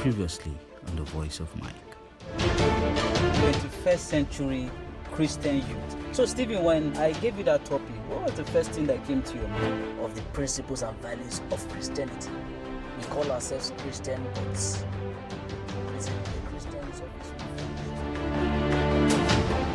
Previously 0.00 0.52
on 0.88 0.96
The 0.96 1.02
Voice 1.02 1.40
of 1.40 1.54
Mike. 1.60 1.74
21st 2.38 3.98
century 3.98 4.70
Christian 5.12 5.56
youth. 5.56 5.96
So, 6.12 6.24
Stephen, 6.24 6.64
when 6.64 6.96
I 6.96 7.12
gave 7.12 7.36
you 7.36 7.44
that 7.44 7.66
topic, 7.66 7.94
what 8.08 8.22
was 8.22 8.32
the 8.32 8.46
first 8.46 8.70
thing 8.70 8.86
that 8.86 9.06
came 9.06 9.22
to 9.22 9.36
your 9.36 9.46
mind 9.48 10.00
of 10.00 10.14
the 10.14 10.22
principles 10.32 10.80
and 10.80 10.96
values 11.02 11.42
of 11.50 11.68
Christianity? 11.68 12.30
We 12.96 13.04
call 13.08 13.30
ourselves 13.30 13.74
Christian, 13.76 14.26
but 14.32 14.84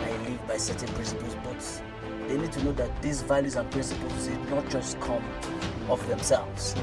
I 0.01 0.27
live 0.27 0.47
by 0.47 0.57
certain 0.57 0.89
principles, 0.95 1.35
but 1.43 1.81
they 2.27 2.37
need 2.39 2.51
to 2.51 2.63
know 2.63 2.71
that 2.71 2.99
these 3.03 3.21
values 3.21 3.57
and 3.57 3.69
principles 3.69 4.25
did 4.25 4.49
not 4.49 4.67
just 4.71 4.99
come 5.01 5.23
of 5.87 6.03
themselves. 6.07 6.73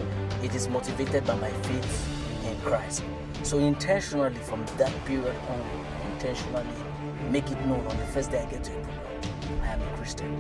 It 0.45 0.55
is 0.55 0.69
motivated 0.69 1.27
by 1.27 1.35
my 1.35 1.51
faith 1.51 2.22
Christ. 2.63 3.03
So 3.43 3.59
intentionally 3.59 4.35
from 4.37 4.65
that 4.79 4.93
period 5.05 5.35
on, 5.49 6.13
intentionally 6.13 6.67
make 7.31 7.51
it 7.51 7.61
known 7.67 7.85
on 7.87 7.97
the 7.97 8.07
first 8.07 8.31
day 8.31 8.41
I 8.41 8.47
get 8.51 8.65
to 8.65 8.73
a. 8.73 8.87
I 9.63 9.67
am 9.69 9.83
a 9.83 9.97
Christian. 9.97 10.33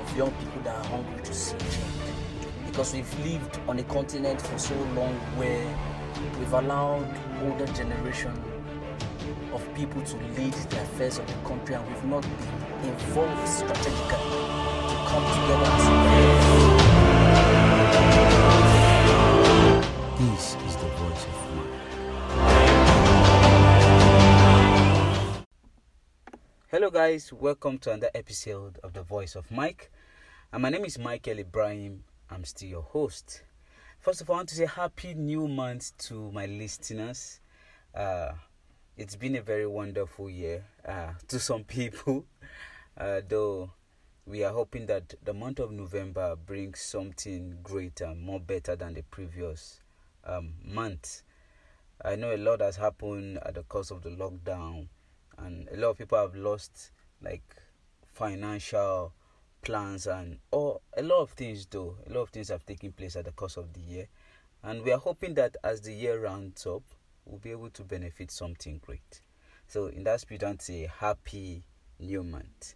Of 0.00 0.16
young 0.16 0.30
people 0.32 0.62
that 0.62 0.74
are 0.76 0.84
hungry 0.84 1.22
to 1.22 1.34
see 1.34 1.56
change. 1.58 1.78
Because 2.66 2.94
we've 2.94 3.18
lived 3.24 3.60
on 3.68 3.78
a 3.78 3.82
continent 3.84 4.40
for 4.40 4.58
so 4.58 4.74
long 4.94 5.14
where 5.36 5.66
we've 6.38 6.52
allowed 6.52 7.06
older 7.42 7.66
generation 7.72 8.32
of 9.52 9.74
people 9.74 10.02
to 10.02 10.16
lead 10.36 10.52
the 10.52 10.82
affairs 10.82 11.18
of 11.18 11.26
the 11.26 11.48
country 11.48 11.74
and 11.74 11.86
we've 11.86 12.04
not 12.04 12.22
been 12.22 12.88
involved 12.88 13.48
strategically 13.48 14.34
to 14.88 14.96
come 15.06 15.24
together 15.34 15.70
as 15.70 16.43
Hello, 26.84 26.92
guys. 26.92 27.32
Welcome 27.32 27.78
to 27.78 27.92
another 27.92 28.10
episode 28.14 28.78
of 28.84 28.92
The 28.92 29.00
Voice 29.00 29.36
of 29.36 29.50
Mike. 29.50 29.90
And 30.52 30.60
my 30.60 30.68
name 30.68 30.84
is 30.84 30.98
Michael 30.98 31.38
Ibrahim. 31.38 32.04
I'm 32.28 32.44
still 32.44 32.68
your 32.68 32.82
host. 32.82 33.42
First 34.00 34.20
of 34.20 34.28
all, 34.28 34.36
I 34.36 34.38
want 34.40 34.50
to 34.50 34.54
say 34.54 34.66
happy 34.66 35.14
new 35.14 35.48
month 35.48 35.96
to 36.08 36.30
my 36.30 36.44
listeners. 36.44 37.40
Uh, 37.94 38.32
it's 38.98 39.16
been 39.16 39.34
a 39.36 39.40
very 39.40 39.66
wonderful 39.66 40.28
year 40.28 40.66
uh, 40.86 41.14
to 41.28 41.38
some 41.38 41.64
people, 41.64 42.26
uh, 42.98 43.22
though 43.26 43.70
we 44.26 44.44
are 44.44 44.52
hoping 44.52 44.84
that 44.84 45.14
the 45.24 45.32
month 45.32 45.60
of 45.60 45.72
November 45.72 46.36
brings 46.36 46.80
something 46.80 47.60
greater, 47.62 48.14
more 48.14 48.40
better 48.40 48.76
than 48.76 48.92
the 48.92 49.02
previous 49.04 49.80
um, 50.26 50.52
month. 50.62 51.22
I 52.04 52.16
know 52.16 52.34
a 52.34 52.36
lot 52.36 52.60
has 52.60 52.76
happened 52.76 53.38
at 53.38 53.54
the 53.54 53.62
cause 53.62 53.90
of 53.90 54.02
the 54.02 54.10
lockdown, 54.10 54.88
and 55.38 55.68
a 55.72 55.76
lot 55.76 55.90
of 55.90 55.98
people 55.98 56.18
have 56.18 56.34
lost 56.34 56.90
like 57.22 57.42
financial 58.12 59.12
plans 59.62 60.06
and 60.06 60.38
or 60.50 60.80
a 60.96 61.02
lot 61.02 61.22
of 61.22 61.30
things 61.30 61.66
though. 61.66 61.96
A 62.08 62.12
lot 62.12 62.22
of 62.22 62.28
things 62.30 62.48
have 62.48 62.64
taken 62.66 62.92
place 62.92 63.16
at 63.16 63.24
the 63.24 63.32
course 63.32 63.56
of 63.56 63.72
the 63.72 63.80
year. 63.80 64.08
And 64.62 64.82
we 64.82 64.92
are 64.92 64.98
hoping 64.98 65.34
that 65.34 65.56
as 65.64 65.80
the 65.80 65.92
year 65.92 66.22
rounds 66.22 66.66
up 66.66 66.82
we'll 67.26 67.38
be 67.38 67.50
able 67.50 67.70
to 67.70 67.82
benefit 67.82 68.30
something 68.30 68.80
great. 68.84 69.22
So 69.66 69.86
in 69.86 70.04
that 70.04 70.20
spirit 70.20 70.42
i 70.42 70.46
want 70.46 70.60
to 70.60 70.66
say 70.66 70.90
happy 70.98 71.64
new 71.98 72.22
month. 72.22 72.74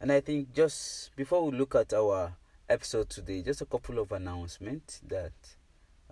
And 0.00 0.12
i 0.12 0.20
think 0.20 0.54
just 0.54 1.14
before 1.16 1.50
we 1.50 1.56
look 1.58 1.74
at 1.74 1.92
our 1.92 2.34
episode 2.68 3.08
today 3.08 3.42
just 3.42 3.62
a 3.62 3.66
couple 3.66 3.98
of 3.98 4.12
announcements 4.12 5.00
that 5.08 5.32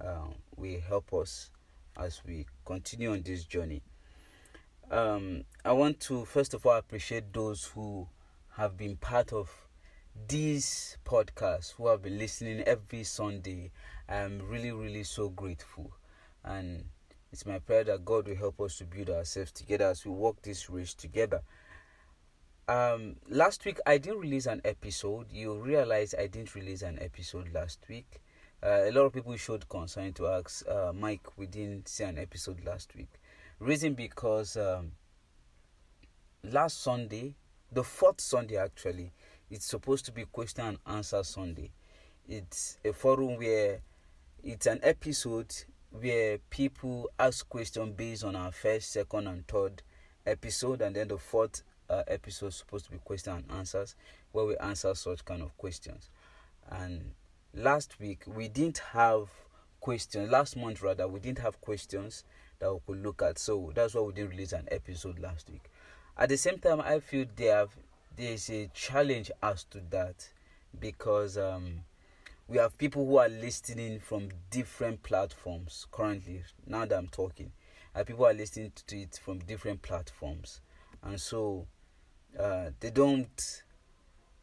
uh, 0.00 0.28
will 0.56 0.80
help 0.88 1.12
us 1.14 1.50
as 1.98 2.22
we 2.26 2.46
continue 2.64 3.12
on 3.12 3.22
this 3.22 3.44
journey 3.44 3.82
um, 4.90 5.44
I 5.64 5.72
want 5.72 6.00
to 6.00 6.24
first 6.24 6.54
of 6.54 6.64
all 6.64 6.76
appreciate 6.76 7.32
those 7.32 7.64
who 7.74 8.06
have 8.56 8.76
been 8.76 8.96
part 8.96 9.32
of 9.32 9.50
this 10.28 10.96
podcast, 11.04 11.74
who 11.74 11.88
have 11.88 12.02
been 12.02 12.18
listening 12.18 12.60
every 12.62 13.04
Sunday. 13.04 13.70
I'm 14.08 14.40
really, 14.48 14.72
really 14.72 15.04
so 15.04 15.28
grateful. 15.28 15.92
And 16.44 16.84
it's 17.32 17.44
my 17.44 17.58
prayer 17.58 17.84
that 17.84 18.04
God 18.04 18.28
will 18.28 18.36
help 18.36 18.60
us 18.60 18.78
to 18.78 18.84
build 18.84 19.10
ourselves 19.10 19.52
together 19.52 19.86
as 19.86 20.04
we 20.04 20.12
walk 20.12 20.40
this 20.42 20.70
race 20.70 20.94
together. 20.94 21.42
Um, 22.68 23.16
last 23.28 23.64
week 23.64 23.78
I 23.86 23.98
didn't 23.98 24.20
release 24.20 24.46
an 24.46 24.60
episode. 24.64 25.26
You 25.30 25.54
realize 25.60 26.14
I 26.18 26.28
didn't 26.28 26.54
release 26.54 26.82
an 26.82 26.98
episode 27.00 27.52
last 27.52 27.80
week. 27.88 28.22
Uh, 28.62 28.84
a 28.84 28.90
lot 28.90 29.02
of 29.02 29.12
people 29.12 29.36
showed 29.36 29.68
concern 29.68 30.12
to 30.14 30.28
ask 30.28 30.66
uh, 30.68 30.92
Mike, 30.94 31.36
we 31.36 31.46
didn't 31.46 31.88
see 31.88 32.04
an 32.04 32.18
episode 32.18 32.64
last 32.64 32.94
week. 32.96 33.10
Reason 33.58 33.94
because 33.94 34.58
um, 34.58 34.92
last 36.44 36.82
Sunday, 36.82 37.36
the 37.72 37.82
fourth 37.82 38.20
Sunday 38.20 38.58
actually, 38.58 39.12
it's 39.50 39.64
supposed 39.64 40.04
to 40.04 40.12
be 40.12 40.26
question 40.26 40.66
and 40.66 40.78
answer 40.86 41.22
Sunday. 41.24 41.70
It's 42.28 42.76
a 42.84 42.92
forum 42.92 43.36
where 43.38 43.80
it's 44.44 44.66
an 44.66 44.80
episode 44.82 45.54
where 45.90 46.36
people 46.50 47.08
ask 47.18 47.48
questions 47.48 47.94
based 47.96 48.24
on 48.24 48.36
our 48.36 48.52
first, 48.52 48.92
second, 48.92 49.26
and 49.26 49.48
third 49.48 49.82
episode, 50.26 50.82
and 50.82 50.94
then 50.94 51.08
the 51.08 51.16
fourth 51.16 51.62
uh, 51.88 52.02
episode 52.08 52.48
is 52.48 52.56
supposed 52.56 52.84
to 52.84 52.90
be 52.90 52.98
question 52.98 53.32
and 53.32 53.58
answers, 53.58 53.96
where 54.32 54.44
we 54.44 54.56
answer 54.58 54.94
such 54.94 55.24
kind 55.24 55.40
of 55.40 55.56
questions. 55.56 56.10
And 56.68 57.12
last 57.54 57.98
week 58.00 58.24
we 58.26 58.48
didn't 58.48 58.82
have 58.92 59.30
questions. 59.80 60.30
Last 60.30 60.58
month 60.58 60.82
rather, 60.82 61.08
we 61.08 61.20
didn't 61.20 61.38
have 61.38 61.58
questions 61.62 62.24
that 62.58 62.72
we 62.72 62.80
could 62.86 63.02
look 63.02 63.22
at. 63.22 63.38
So 63.38 63.72
that's 63.74 63.94
why 63.94 64.02
we 64.02 64.12
didn't 64.12 64.30
release 64.30 64.52
an 64.52 64.68
episode 64.70 65.18
last 65.18 65.50
week. 65.50 65.70
At 66.16 66.28
the 66.30 66.36
same 66.36 66.58
time, 66.58 66.80
I 66.80 67.00
feel 67.00 67.26
there 67.36 67.66
there's 68.16 68.48
a 68.48 68.68
challenge 68.72 69.30
as 69.42 69.64
to 69.64 69.80
that 69.90 70.28
because 70.80 71.36
um, 71.36 71.80
we 72.48 72.58
have 72.58 72.78
people 72.78 73.04
who 73.06 73.18
are 73.18 73.28
listening 73.28 74.00
from 74.00 74.28
different 74.50 75.02
platforms 75.02 75.86
currently. 75.92 76.42
Now 76.66 76.86
that 76.86 76.96
I'm 76.96 77.08
talking, 77.08 77.52
and 77.94 78.06
people 78.06 78.26
are 78.26 78.32
listening 78.32 78.72
to 78.86 78.96
it 78.96 79.20
from 79.22 79.40
different 79.40 79.82
platforms, 79.82 80.60
and 81.02 81.20
so 81.20 81.66
uh, 82.38 82.70
they 82.80 82.90
don't, 82.90 83.62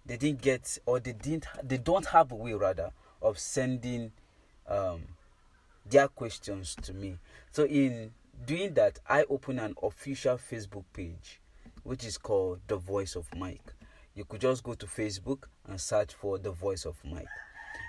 they 0.05 0.17
didn't 0.17 0.41
get 0.41 0.77
or 0.85 0.99
they 0.99 1.13
didn't, 1.13 1.45
they 1.63 1.77
don't 1.77 2.07
have 2.07 2.31
a 2.31 2.35
way 2.35 2.53
rather 2.53 2.91
of 3.21 3.39
sending 3.39 4.11
um, 4.67 5.01
their 5.89 6.07
questions 6.07 6.75
to 6.83 6.93
me. 6.93 7.17
So 7.51 7.65
in 7.65 8.11
doing 8.45 8.73
that, 8.75 8.99
I 9.07 9.23
open 9.29 9.59
an 9.59 9.75
official 9.81 10.37
Facebook 10.37 10.85
page, 10.93 11.41
which 11.83 12.05
is 12.05 12.17
called 12.17 12.59
The 12.67 12.77
Voice 12.77 13.15
of 13.15 13.27
Mike. 13.35 13.73
You 14.15 14.25
could 14.25 14.41
just 14.41 14.63
go 14.63 14.73
to 14.75 14.85
Facebook 14.85 15.45
and 15.67 15.79
search 15.79 16.13
for 16.13 16.37
The 16.37 16.51
Voice 16.51 16.85
of 16.85 16.95
Mike. 17.03 17.27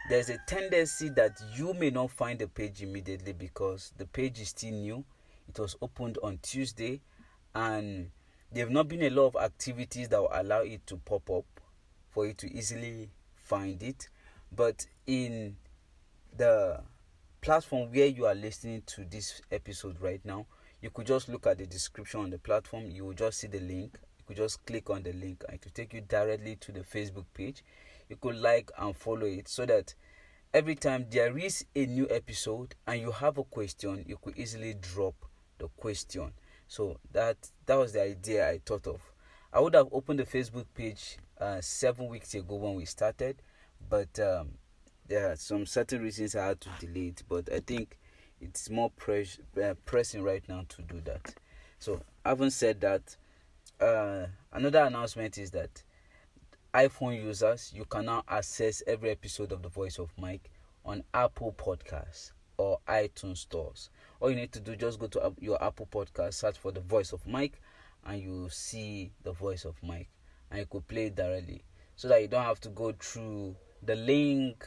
There's 0.09 0.29
a 0.29 0.39
tendency 0.47 1.09
that 1.11 1.41
you 1.57 1.73
may 1.75 1.91
not 1.91 2.11
find 2.11 2.39
the 2.39 2.47
page 2.49 2.83
immediately 2.83 3.33
because 3.33 3.93
the 3.97 4.07
page 4.07 4.41
is 4.41 4.51
still 4.51 4.73
new. 4.73 5.05
It 5.49 5.59
was 5.59 5.77
opened 5.81 6.19
on 6.23 6.39
Tuesday 6.43 7.01
and 7.55 8.11
there 8.53 8.65
have 8.65 8.73
not 8.73 8.89
been 8.89 9.03
a 9.03 9.11
lot 9.11 9.29
of 9.29 9.37
activities 9.37 10.09
that 10.09 10.21
will 10.21 10.31
allow 10.33 10.61
it 10.61 10.87
to 10.89 10.97
pop 10.97 11.29
up 11.31 11.45
for 12.11 12.27
you 12.27 12.35
to 12.35 12.53
easily 12.55 13.11
find 13.35 13.83
it. 13.83 14.09
But 14.55 14.87
in 15.07 15.57
the 16.37 16.81
platform 17.45 17.91
where 17.93 18.07
you 18.07 18.25
are 18.25 18.35
listening 18.35 18.83
to 18.87 19.05
this 19.05 19.43
episode 19.53 20.01
right 20.01 20.25
now, 20.25 20.47
you 20.81 20.89
could 20.89 21.07
just 21.07 21.29
look 21.29 21.47
at 21.47 21.59
the 21.59 21.67
description 21.67 22.21
on 22.21 22.31
the 22.31 22.39
platform. 22.39 22.87
You 22.87 23.05
will 23.05 23.13
just 23.13 23.39
see 23.39 23.49
the 23.49 23.61
link. 23.61 23.99
You 24.17 24.25
could 24.27 24.39
just 24.39 24.65
click 24.65 24.89
on 24.89 25.03
the 25.03 25.13
link 25.13 25.45
and 25.47 25.57
it 25.57 25.63
will 25.63 25.73
take 25.75 25.93
you 25.93 26.01
directly 26.01 26.57
to 26.57 26.73
the 26.73 26.81
Facebook 26.81 27.27
page. 27.35 27.63
You 28.09 28.17
could 28.17 28.37
like 28.37 28.71
and 28.79 28.97
follow 28.97 29.27
it 29.27 29.49
so 29.49 29.67
that 29.67 29.95
every 30.55 30.75
time 30.75 31.05
there 31.11 31.37
is 31.37 31.67
a 31.77 31.85
new 31.85 32.09
episode 32.09 32.77
and 32.87 32.99
you 33.03 33.11
have 33.11 33.37
a 33.37 33.45
question, 33.45 34.07
you 34.09 34.17
could 34.17 34.39
easily 34.39 34.77
drop 34.81 35.15
the 35.59 35.69
question. 35.77 36.33
So 36.67 36.97
that 37.13 37.37
that 37.67 37.75
was 37.75 37.93
the 37.93 38.05
idea 38.05 38.49
I 38.49 38.63
thought 38.65 38.87
of. 38.87 39.03
I 39.53 39.61
would 39.61 39.75
have 39.75 39.89
opened 39.93 40.19
the 40.19 40.25
Facebook 40.25 40.65
page 40.75 41.19
uh, 41.39 41.61
seven 41.61 42.09
weeks 42.09 42.33
ago 42.35 42.55
when 42.55 42.75
we 42.75 42.87
started, 42.87 43.43
but 43.87 44.19
um, 44.19 44.53
there 45.09 45.33
are 45.33 45.37
some 45.37 45.67
certain 45.67 46.03
reasons 46.03 46.35
I 46.35 46.49
had 46.49 46.61
to 46.63 46.69
delay 46.81 47.09
it, 47.09 47.23
but 47.29 47.53
I 47.53 47.61
think 47.61 47.99
it's 48.41 48.71
more 48.71 48.91
pres- 48.91 49.39
uh, 49.63 49.75
pressing 49.85 50.23
right 50.23 50.43
now 50.49 50.65
to 50.69 50.83
do 50.83 51.01
that. 51.05 51.35
So, 51.79 52.01
having 52.25 52.51
said 52.51 52.81
that, 52.81 53.17
uh, 53.81 54.27
another 54.53 54.81
announcement 54.85 55.37
is 55.39 55.51
that 55.51 55.83
iPhone 56.73 57.23
users 57.23 57.73
you 57.75 57.85
can 57.85 58.07
now 58.07 58.25
access 58.29 58.83
every 58.87 59.11
episode 59.11 59.53
of 59.53 59.63
The 59.63 59.69
Voice 59.69 59.99
of 59.99 60.11
Mike 60.19 60.51
on 60.85 61.05
Apple 61.13 61.55
Podcasts 61.57 62.33
or 62.57 62.79
iTunes 62.89 63.39
stores. 63.39 63.91
All 64.21 64.31
you 64.31 64.37
need 64.37 64.53
to 64.53 64.61
do 64.61 64.77
just 64.77 64.99
go 64.99 65.07
to 65.09 65.35
your 65.41 65.63
Apple 65.63 65.89
Podcast, 65.91 66.35
search 66.35 66.59
for 66.59 66.73
The 66.73 66.81
Voice 66.81 67.13
of 67.13 67.27
Mike, 67.27 67.61
and 68.05 68.21
you 68.21 68.49
see 68.51 69.13
The 69.23 69.33
Voice 69.33 69.65
of 69.65 69.77
Mike, 69.83 70.09
and 70.51 70.61
you 70.61 70.67
could 70.67 70.87
play 70.89 71.07
it 71.07 71.17
directly, 71.17 71.63
so 71.97 72.09
that 72.09 72.23
you 72.23 72.29
don't 72.29 72.45
have 72.45 72.61
to 72.61 72.71
go 72.71 72.93
through 72.93 73.57
the 73.83 73.97
link 73.97 74.67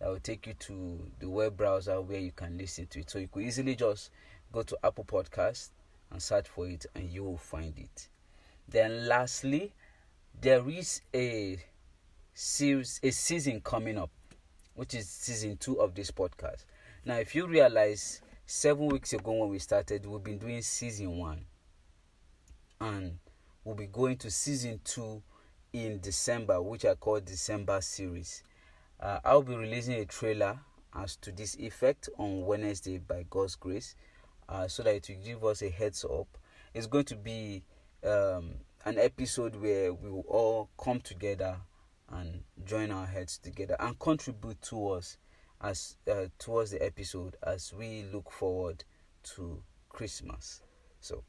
that 0.00 0.08
will 0.08 0.20
take 0.20 0.46
you 0.46 0.54
to 0.54 1.10
the 1.18 1.28
web 1.28 1.56
browser 1.56 2.00
where 2.00 2.20
you 2.20 2.32
can 2.32 2.58
listen 2.58 2.86
to 2.88 3.00
it. 3.00 3.10
So 3.10 3.18
you 3.18 3.28
could 3.28 3.44
easily 3.44 3.74
just 3.74 4.10
go 4.52 4.62
to 4.62 4.78
Apple 4.84 5.04
Podcast 5.04 5.70
and 6.10 6.22
search 6.22 6.48
for 6.48 6.68
it, 6.68 6.86
and 6.94 7.10
you 7.10 7.24
will 7.24 7.38
find 7.38 7.78
it. 7.78 8.08
Then, 8.68 9.08
lastly, 9.08 9.72
there 10.40 10.68
is 10.68 11.02
a 11.14 11.58
series, 12.34 13.00
a 13.02 13.10
season 13.10 13.60
coming 13.60 13.98
up, 13.98 14.10
which 14.74 14.94
is 14.94 15.08
season 15.08 15.56
two 15.56 15.80
of 15.80 15.94
this 15.94 16.10
podcast. 16.10 16.64
Now, 17.04 17.16
if 17.16 17.34
you 17.34 17.46
realize, 17.46 18.20
seven 18.46 18.88
weeks 18.88 19.12
ago 19.12 19.32
when 19.32 19.50
we 19.50 19.58
started, 19.58 20.06
we've 20.06 20.22
been 20.22 20.38
doing 20.38 20.62
season 20.62 21.16
one, 21.18 21.44
and 22.80 23.18
we'll 23.64 23.74
be 23.74 23.86
going 23.86 24.16
to 24.18 24.30
season 24.30 24.80
two 24.84 25.22
in 25.72 26.00
December, 26.00 26.60
which 26.62 26.84
I 26.84 26.94
call 26.94 27.20
December 27.20 27.80
series. 27.80 28.42
Uh, 29.04 29.20
I'll 29.22 29.42
be 29.42 29.54
releasing 29.54 29.96
a 29.96 30.06
trailer 30.06 30.58
as 30.94 31.16
to 31.16 31.30
this 31.30 31.56
effect 31.56 32.08
on 32.16 32.46
Wednesday 32.46 32.96
by 32.96 33.26
God's 33.28 33.54
grace, 33.54 33.96
uh, 34.48 34.66
so 34.66 34.82
that 34.82 34.94
it 34.94 35.08
will 35.10 35.22
give 35.22 35.44
us 35.44 35.60
a 35.60 35.68
heads 35.68 36.06
up. 36.06 36.26
It's 36.72 36.86
going 36.86 37.04
to 37.04 37.16
be 37.16 37.64
um, 38.02 38.54
an 38.86 38.98
episode 38.98 39.56
where 39.56 39.92
we 39.92 40.08
will 40.08 40.24
all 40.26 40.70
come 40.82 41.00
together 41.00 41.58
and 42.12 42.44
join 42.64 42.90
our 42.90 43.04
heads 43.04 43.36
together 43.36 43.76
and 43.78 43.98
contribute 43.98 44.62
towards 44.62 45.18
as 45.60 45.98
uh, 46.10 46.28
towards 46.38 46.70
the 46.70 46.82
episode 46.82 47.36
as 47.46 47.74
we 47.74 48.06
look 48.10 48.30
forward 48.30 48.84
to 49.34 49.62
Christmas. 49.90 50.62
So, 51.00 51.24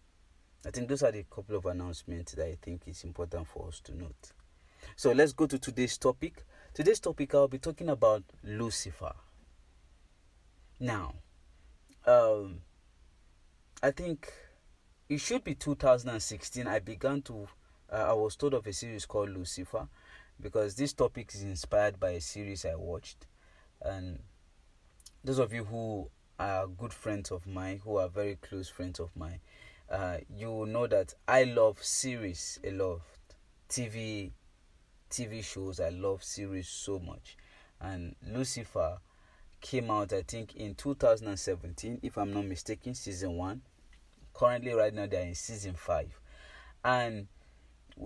I 0.66 0.72
think 0.72 0.88
those 0.88 1.04
are 1.04 1.12
the 1.12 1.25
couple 1.30 1.57
of 1.57 1.66
announcements 1.66 2.36
that 2.36 2.45
I 2.48 2.57
think 2.62 2.83
is 2.88 3.04
important 3.04 3.48
for 3.48 3.68
us 3.68 3.81
to 3.81 3.98
note. 3.98 4.31
So 4.95 5.12
let's 5.12 5.33
go 5.33 5.45
to 5.48 5.60
today's 5.60 5.98
topic. 5.98 6.45
Today's 6.75 7.00
topic 7.00 7.33
I'll 7.33 7.48
be 7.48 7.57
talking 7.57 7.88
about 7.88 8.22
Lucifer. 8.44 9.13
Now, 10.77 11.13
um, 12.06 12.63
I 13.81 13.92
think 13.92 14.30
it 15.07 15.22
should 15.22 15.45
be 15.45 15.56
2016. 15.56 16.68
I 16.68 16.80
began 16.80 17.22
to, 17.22 17.48
uh, 17.89 18.07
I 18.10 18.12
was 18.12 18.36
told 18.36 18.56
of 18.56 18.68
a 18.68 18.74
series 18.74 19.06
called 19.06 19.30
Lucifer 19.30 19.88
because 20.42 20.75
this 20.75 20.92
topic 20.92 21.31
is 21.33 21.44
inspired 21.44 21.98
by 21.98 22.10
a 22.10 22.19
series 22.19 22.66
I 22.66 22.75
watched. 22.75 23.25
And 23.81 24.19
those 25.24 25.39
of 25.39 25.54
you 25.54 25.63
who 25.63 26.10
are 26.38 26.68
good 26.68 26.92
friends 26.92 27.31
of 27.31 27.48
mine, 27.48 27.80
who 27.86 27.95
are 27.95 28.10
very 28.10 28.36
close 28.36 28.68
friends 28.68 29.00
of 29.00 29.16
mine, 29.16 29.39
uh, 29.89 30.18
you 30.30 30.66
know 30.68 30.88
that 30.88 31.13
I 31.25 31.45
love 31.45 31.81
series 31.81 32.60
a 32.66 32.72
lot. 32.72 33.00
TV, 33.69 34.31
TV 35.09 35.43
shows. 35.43 35.79
I 35.79 35.89
love 35.89 36.23
series 36.23 36.67
so 36.67 36.99
much, 36.99 37.37
and 37.79 38.15
Lucifer 38.27 38.97
came 39.61 39.89
out 39.89 40.13
I 40.13 40.21
think 40.21 40.55
in 40.55 40.75
2017, 40.75 41.99
if 42.03 42.17
I'm 42.17 42.33
not 42.33 42.45
mistaken, 42.45 42.93
season 42.93 43.37
one. 43.37 43.61
Currently, 44.33 44.73
right 44.73 44.93
now 44.93 45.07
they're 45.07 45.21
in 45.21 45.35
season 45.35 45.75
five, 45.75 46.19
and 46.83 47.27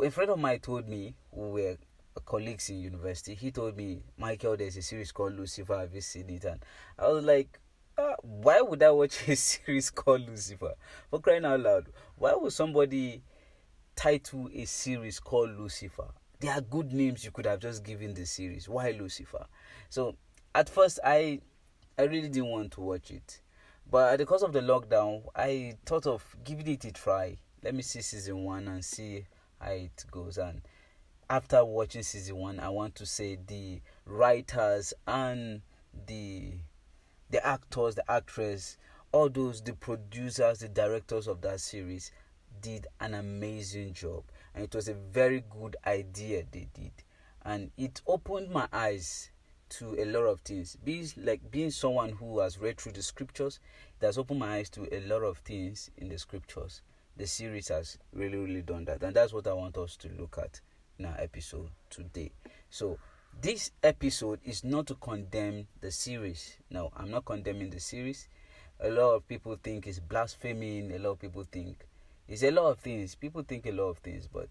a 0.01 0.11
friend 0.11 0.31
of 0.31 0.39
mine 0.39 0.59
told 0.59 0.87
me 0.87 1.15
who 1.33 1.51
were 1.51 1.77
colleagues 2.25 2.69
in 2.69 2.79
university. 2.79 3.33
He 3.33 3.51
told 3.51 3.75
me, 3.77 4.01
Michael, 4.17 4.57
there's 4.57 4.77
a 4.77 4.81
series 4.81 5.11
called 5.11 5.35
Lucifer. 5.35 5.77
Have 5.77 5.93
you 5.93 6.01
seen 6.01 6.29
it? 6.29 6.43
And 6.45 6.63
I 6.97 7.07
was 7.07 7.25
like, 7.25 7.59
uh, 7.97 8.13
why 8.21 8.61
would 8.61 8.81
I 8.83 8.91
watch 8.91 9.17
a 9.27 9.35
series 9.35 9.89
called 9.89 10.27
Lucifer? 10.27 10.73
For 11.09 11.19
crying 11.19 11.45
out 11.45 11.59
loud, 11.61 11.87
why 12.15 12.33
would 12.35 12.53
somebody 12.53 13.23
title 13.95 14.49
a 14.53 14.65
series 14.65 15.19
called 15.19 15.57
Lucifer? 15.57 16.09
There 16.41 16.53
are 16.53 16.61
good 16.61 16.93
names 16.93 17.25
you 17.25 17.31
could 17.31 17.45
have 17.45 17.59
just 17.59 17.83
given 17.83 18.13
the 18.13 18.25
series. 18.25 18.69
Why 18.69 18.91
Lucifer? 18.91 19.45
So 19.89 20.15
at 20.55 20.69
first, 20.69 20.97
I 21.03 21.41
I 21.97 22.03
really 22.03 22.29
didn't 22.29 22.49
want 22.49 22.71
to 22.73 22.81
watch 22.81 23.11
it, 23.11 23.41
but 23.91 24.13
at 24.13 24.19
the 24.19 24.23
because 24.23 24.43
of 24.43 24.53
the 24.53 24.61
lockdown, 24.61 25.23
I 25.35 25.75
thought 25.85 26.07
of 26.07 26.23
giving 26.45 26.67
it 26.67 26.85
a 26.85 26.93
try. 26.93 27.37
Let 27.61 27.75
me 27.75 27.81
see 27.81 28.01
season 28.01 28.45
one 28.45 28.69
and 28.69 28.85
see 28.85 29.25
how 29.59 29.71
it 29.71 30.05
goes. 30.11 30.37
And 30.37 30.61
after 31.29 31.65
watching 31.65 32.03
season 32.03 32.37
one, 32.37 32.61
I 32.61 32.69
want 32.69 32.95
to 32.95 33.05
say 33.05 33.37
the 33.45 33.81
writers 34.05 34.93
and 35.05 35.61
the 36.07 36.53
the 37.29 37.45
actors, 37.45 37.95
the 37.95 38.09
actress, 38.09 38.77
all 39.11 39.27
those, 39.27 39.61
the 39.61 39.73
producers, 39.73 40.59
the 40.59 40.69
directors 40.69 41.27
of 41.27 41.41
that 41.41 41.59
series 41.59 42.11
did 42.61 42.87
an 43.01 43.13
amazing 43.13 43.91
job. 43.91 44.23
And 44.53 44.63
it 44.63 44.75
was 44.75 44.87
a 44.87 44.93
very 44.93 45.43
good 45.49 45.77
idea 45.85 46.43
they 46.51 46.67
did. 46.73 46.91
And 47.43 47.71
it 47.77 48.01
opened 48.07 48.51
my 48.51 48.67
eyes 48.73 49.31
to 49.69 49.95
a 49.99 50.05
lot 50.05 50.23
of 50.23 50.41
things. 50.41 50.77
Being 50.83 51.07
like 51.17 51.51
being 51.51 51.71
someone 51.71 52.09
who 52.09 52.39
has 52.39 52.57
read 52.57 52.79
through 52.79 52.93
the 52.93 53.03
scriptures, 53.03 53.59
it 53.99 54.05
has 54.05 54.17
opened 54.17 54.39
my 54.39 54.55
eyes 54.55 54.69
to 54.71 54.87
a 54.95 54.99
lot 55.07 55.23
of 55.23 55.37
things 55.39 55.91
in 55.97 56.09
the 56.09 56.17
scriptures. 56.17 56.81
The 57.17 57.27
series 57.27 57.67
has 57.67 57.97
really, 58.13 58.37
really 58.37 58.61
done 58.61 58.85
that. 58.85 59.03
And 59.03 59.15
that's 59.15 59.33
what 59.33 59.47
I 59.47 59.53
want 59.53 59.77
us 59.77 59.95
to 59.97 60.09
look 60.17 60.37
at 60.37 60.61
in 60.97 61.05
our 61.05 61.19
episode 61.19 61.69
today. 61.89 62.31
So 62.69 62.97
this 63.41 63.71
episode 63.83 64.39
is 64.43 64.63
not 64.63 64.87
to 64.87 64.95
condemn 64.95 65.67
the 65.81 65.91
series. 65.91 66.57
No, 66.69 66.91
I'm 66.95 67.11
not 67.11 67.25
condemning 67.25 67.69
the 67.69 67.79
series. 67.79 68.27
A 68.81 68.89
lot 68.89 69.15
of 69.15 69.27
people 69.27 69.57
think 69.61 69.87
it's 69.87 69.99
blaspheming. 69.99 70.91
A 70.93 70.99
lot 70.99 71.11
of 71.11 71.19
people 71.19 71.45
think 71.51 71.85
it's 72.29 72.43
a 72.43 72.51
lot 72.51 72.69
of 72.69 72.79
things. 72.79 73.15
People 73.15 73.41
think 73.41 73.65
a 73.65 73.71
lot 73.71 73.89
of 73.89 73.97
things, 73.97 74.27
but 74.31 74.49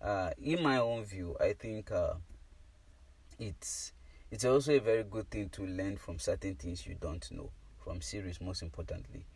uh, 0.00 0.30
in 0.42 0.62
my 0.62 0.78
own 0.78 1.04
view, 1.04 1.36
I 1.38 1.52
think 1.52 1.92
uh, 1.92 2.14
it's 3.38 3.92
it's 4.30 4.44
also 4.44 4.72
a 4.72 4.80
very 4.80 5.04
good 5.04 5.30
thing 5.30 5.50
to 5.50 5.66
learn 5.66 5.96
from 5.98 6.18
certain 6.18 6.54
things 6.54 6.86
you 6.86 6.96
don't 6.98 7.30
know 7.30 7.50
from 7.84 8.00
series. 8.00 8.40
Most 8.40 8.62
importantly, 8.62 9.26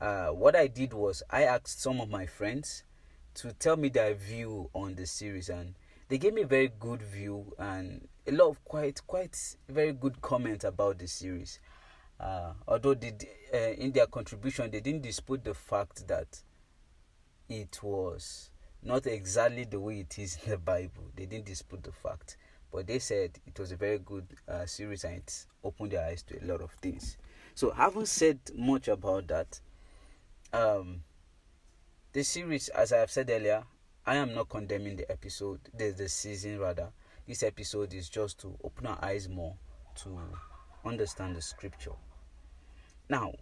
uh, 0.00 0.28
what 0.28 0.54
I 0.54 0.66
did 0.66 0.92
was 0.92 1.22
I 1.30 1.44
asked 1.44 1.80
some 1.80 2.00
of 2.00 2.10
my 2.10 2.26
friends 2.26 2.84
to 3.34 3.52
tell 3.54 3.76
me 3.76 3.88
their 3.88 4.12
view 4.12 4.68
on 4.74 4.94
the 4.94 5.06
series, 5.06 5.48
and 5.48 5.74
they 6.08 6.18
gave 6.18 6.34
me 6.34 6.42
a 6.42 6.46
very 6.46 6.70
good 6.78 7.00
view 7.00 7.54
and 7.58 8.06
a 8.26 8.32
lot 8.32 8.50
of 8.50 8.62
quite 8.66 9.00
quite 9.06 9.56
very 9.66 9.92
good 9.94 10.20
comments 10.20 10.64
about 10.64 10.98
the 10.98 11.08
series. 11.08 11.58
Uh, 12.18 12.52
although 12.68 12.92
they, 12.92 13.14
uh, 13.54 13.72
in 13.82 13.92
their 13.92 14.06
contribution 14.06 14.70
they 14.70 14.80
didn't 14.80 15.00
dispute 15.00 15.42
the 15.42 15.54
fact 15.54 16.06
that 16.06 16.42
it 17.50 17.80
was 17.82 18.50
not 18.82 19.06
exactly 19.06 19.64
the 19.64 19.80
way 19.80 20.00
it 20.00 20.18
is 20.18 20.38
in 20.44 20.52
the 20.52 20.56
Bible. 20.56 21.10
They 21.16 21.26
didn't 21.26 21.46
dispute 21.46 21.82
the 21.82 21.92
fact, 21.92 22.36
but 22.72 22.86
they 22.86 23.00
said 23.00 23.32
it 23.44 23.58
was 23.58 23.72
a 23.72 23.76
very 23.76 23.98
good 23.98 24.26
uh, 24.48 24.64
series 24.66 25.04
and 25.04 25.16
it 25.16 25.46
opened 25.64 25.90
their 25.90 26.06
eyes 26.06 26.22
to 26.22 26.42
a 26.42 26.46
lot 26.46 26.62
of 26.62 26.70
things. 26.80 27.18
So, 27.54 27.72
having 27.72 28.06
said 28.06 28.38
much 28.56 28.86
about 28.88 29.26
that, 29.28 29.60
um, 30.52 31.02
the 32.12 32.22
series, 32.22 32.68
as 32.68 32.92
I 32.92 32.98
have 32.98 33.10
said 33.10 33.28
earlier, 33.28 33.64
I 34.06 34.16
am 34.16 34.32
not 34.34 34.48
condemning 34.48 34.96
the 34.96 35.10
episode, 35.10 35.60
the, 35.76 35.90
the 35.90 36.08
season 36.08 36.60
rather. 36.60 36.88
This 37.26 37.42
episode 37.42 37.92
is 37.92 38.08
just 38.08 38.40
to 38.40 38.56
open 38.64 38.86
our 38.86 38.98
eyes 39.04 39.28
more 39.28 39.56
to 40.02 40.18
understand 40.84 41.36
the 41.36 41.42
scripture. 41.42 41.92
Now, 43.08 43.34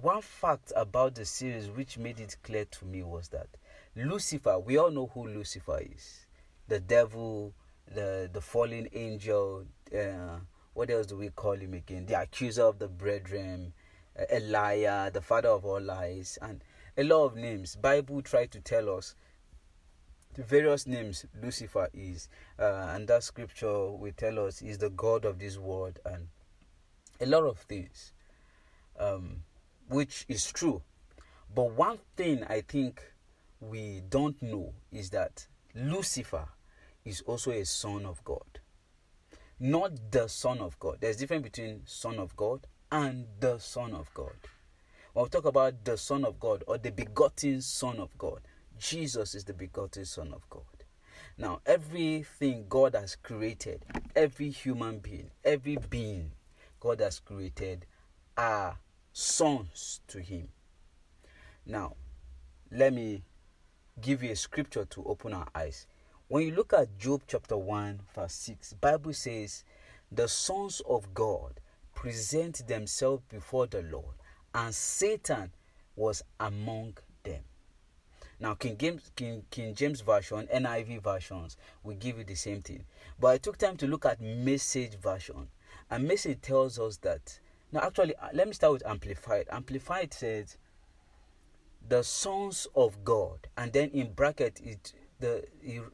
one 0.00 0.22
fact 0.22 0.72
about 0.76 1.14
the 1.14 1.24
series 1.24 1.68
which 1.68 1.98
made 1.98 2.20
it 2.20 2.36
clear 2.42 2.64
to 2.66 2.84
me 2.84 3.02
was 3.02 3.28
that 3.28 3.48
Lucifer, 3.94 4.58
we 4.58 4.76
all 4.76 4.90
know 4.90 5.10
who 5.14 5.26
Lucifer 5.26 5.80
is 5.80 6.26
the 6.68 6.80
devil, 6.80 7.54
the, 7.94 8.28
the 8.32 8.40
fallen 8.40 8.88
angel, 8.92 9.64
uh, 9.94 10.38
what 10.74 10.90
else 10.90 11.06
do 11.06 11.16
we 11.16 11.30
call 11.30 11.54
him 11.54 11.74
again? 11.74 12.06
The 12.06 12.20
accuser 12.20 12.64
of 12.64 12.78
the 12.78 12.88
brethren, 12.88 13.72
uh, 14.18 14.24
a 14.30 14.40
liar, 14.40 15.10
the 15.10 15.22
father 15.22 15.48
of 15.48 15.64
all 15.64 15.80
lies, 15.80 16.38
and 16.42 16.62
a 16.98 17.04
lot 17.04 17.24
of 17.24 17.36
names. 17.36 17.76
Bible 17.76 18.20
try 18.22 18.46
to 18.46 18.60
tell 18.60 18.94
us 18.94 19.14
the 20.34 20.42
various 20.42 20.86
names 20.86 21.24
Lucifer 21.42 21.88
is, 21.94 22.28
uh, 22.58 22.90
and 22.90 23.08
that 23.08 23.22
scripture 23.22 23.90
will 23.90 24.12
tell 24.16 24.44
us 24.44 24.60
is 24.60 24.78
the 24.78 24.90
God 24.90 25.24
of 25.24 25.38
this 25.38 25.56
world, 25.56 25.98
and 26.04 26.28
a 27.20 27.26
lot 27.26 27.44
of 27.44 27.58
things, 27.60 28.12
um, 28.98 29.44
which 29.88 30.24
is 30.28 30.50
true. 30.50 30.82
But 31.54 31.72
one 31.72 31.98
thing 32.16 32.44
I 32.44 32.60
think 32.60 33.02
we 33.60 34.02
don't 34.08 34.40
know 34.42 34.74
is 34.92 35.10
that 35.10 35.46
Lucifer 35.74 36.48
is 37.04 37.20
also 37.22 37.50
a 37.50 37.64
son 37.64 38.04
of 38.04 38.22
God. 38.24 38.60
Not 39.58 39.92
the 40.10 40.28
son 40.28 40.58
of 40.58 40.78
God. 40.78 40.98
There's 41.00 41.16
difference 41.16 41.44
between 41.44 41.82
son 41.86 42.18
of 42.18 42.36
God 42.36 42.66
and 42.90 43.26
the 43.40 43.58
son 43.58 43.94
of 43.94 44.12
God. 44.12 44.36
When 45.12 45.24
we 45.24 45.28
talk 45.30 45.46
about 45.46 45.84
the 45.84 45.96
son 45.96 46.24
of 46.24 46.38
God 46.38 46.62
or 46.66 46.76
the 46.76 46.90
begotten 46.90 47.62
son 47.62 47.98
of 47.98 48.16
God, 48.18 48.40
Jesus 48.78 49.34
is 49.34 49.44
the 49.44 49.54
begotten 49.54 50.04
Son 50.04 50.32
of 50.34 50.48
God. 50.50 50.62
Now, 51.38 51.60
everything 51.64 52.66
God 52.68 52.94
has 52.94 53.16
created, 53.16 53.84
every 54.14 54.50
human 54.50 54.98
being, 54.98 55.30
every 55.44 55.78
being 55.88 56.32
God 56.80 57.00
has 57.00 57.18
created 57.20 57.86
are 58.36 58.78
sons 59.18 60.02
to 60.06 60.20
Him. 60.20 60.48
Now, 61.64 61.94
let 62.70 62.92
me 62.92 63.22
give 63.98 64.22
you 64.22 64.32
a 64.32 64.36
scripture 64.36 64.84
to 64.84 65.04
open 65.04 65.32
our 65.32 65.48
eyes. 65.54 65.86
When 66.28 66.46
you 66.46 66.54
look 66.54 66.74
at 66.74 66.98
Job 66.98 67.22
chapter 67.26 67.56
1, 67.56 68.00
verse 68.14 68.34
6, 68.34 68.74
Bible 68.74 69.14
says 69.14 69.64
the 70.12 70.28
sons 70.28 70.82
of 70.86 71.14
God 71.14 71.60
present 71.94 72.68
themselves 72.68 73.22
before 73.30 73.66
the 73.66 73.80
Lord, 73.80 74.16
and 74.54 74.74
Satan 74.74 75.50
was 75.96 76.22
among 76.38 76.98
them. 77.22 77.40
Now, 78.38 78.52
King 78.52 78.76
James, 78.76 79.10
King, 79.16 79.44
King 79.50 79.74
James 79.74 80.02
Version, 80.02 80.46
NIV 80.54 81.02
versions 81.02 81.56
will 81.82 81.96
give 81.96 82.18
you 82.18 82.24
the 82.24 82.34
same 82.34 82.60
thing. 82.60 82.84
But 83.18 83.28
I 83.28 83.38
took 83.38 83.56
time 83.56 83.78
to 83.78 83.86
look 83.86 84.04
at 84.04 84.20
Message 84.20 84.94
Version. 84.96 85.48
And 85.90 86.06
Message 86.06 86.42
tells 86.42 86.78
us 86.78 86.98
that. 86.98 87.38
Now, 87.72 87.80
actually, 87.82 88.14
uh, 88.16 88.28
let 88.32 88.46
me 88.46 88.54
start 88.54 88.74
with 88.74 88.86
Amplified. 88.86 89.48
Amplified 89.50 90.14
says, 90.14 90.56
the 91.88 92.02
sons 92.02 92.66
of 92.74 93.04
God, 93.04 93.46
and 93.56 93.72
then 93.72 93.90
in 93.90 94.12
bracket 94.12 94.60
it 94.64 94.92
the 95.20 95.44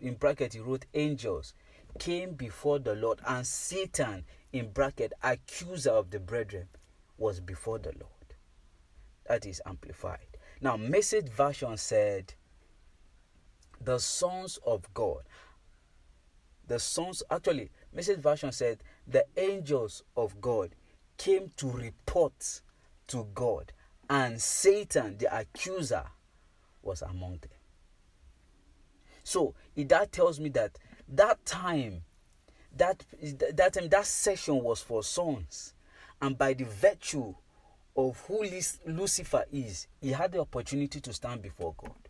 in 0.00 0.14
bracket 0.14 0.54
he 0.54 0.60
wrote 0.60 0.86
angels 0.94 1.54
came 1.98 2.32
before 2.32 2.78
the 2.78 2.94
Lord, 2.94 3.20
and 3.26 3.46
Satan 3.46 4.24
in 4.52 4.70
bracket 4.70 5.12
accuser 5.22 5.90
of 5.90 6.10
the 6.10 6.18
brethren 6.18 6.68
was 7.18 7.40
before 7.40 7.78
the 7.78 7.92
Lord. 7.92 8.08
That 9.26 9.46
is 9.46 9.60
amplified. 9.66 10.38
Now, 10.60 10.76
message 10.76 11.28
version 11.28 11.76
said, 11.76 12.34
the 13.80 13.98
sons 13.98 14.58
of 14.66 14.92
God. 14.94 15.22
The 16.66 16.78
sons, 16.78 17.22
actually, 17.30 17.70
message 17.92 18.20
version 18.20 18.52
said, 18.52 18.82
the 19.06 19.26
angels 19.36 20.02
of 20.16 20.40
God 20.40 20.74
came 21.16 21.52
to 21.56 21.70
report 21.70 22.60
to 23.08 23.26
God, 23.34 23.72
and 24.08 24.40
Satan, 24.40 25.18
the 25.18 25.34
accuser, 25.34 26.04
was 26.82 27.02
among 27.02 27.38
them. 27.38 27.50
So 29.24 29.54
that 29.76 30.12
tells 30.12 30.40
me 30.40 30.48
that 30.50 30.78
that 31.08 31.44
time, 31.44 32.02
that 32.76 33.04
that 33.54 33.74
time, 33.74 33.88
that 33.88 34.06
session 34.06 34.62
was 34.62 34.80
for 34.80 35.02
sons, 35.02 35.74
and 36.20 36.36
by 36.36 36.54
the 36.54 36.64
virtue 36.64 37.34
of 37.96 38.18
who 38.26 38.44
Lucifer 38.86 39.44
is, 39.52 39.86
he 40.00 40.10
had 40.10 40.32
the 40.32 40.40
opportunity 40.40 41.00
to 41.00 41.12
stand 41.12 41.42
before 41.42 41.74
God. 41.76 42.08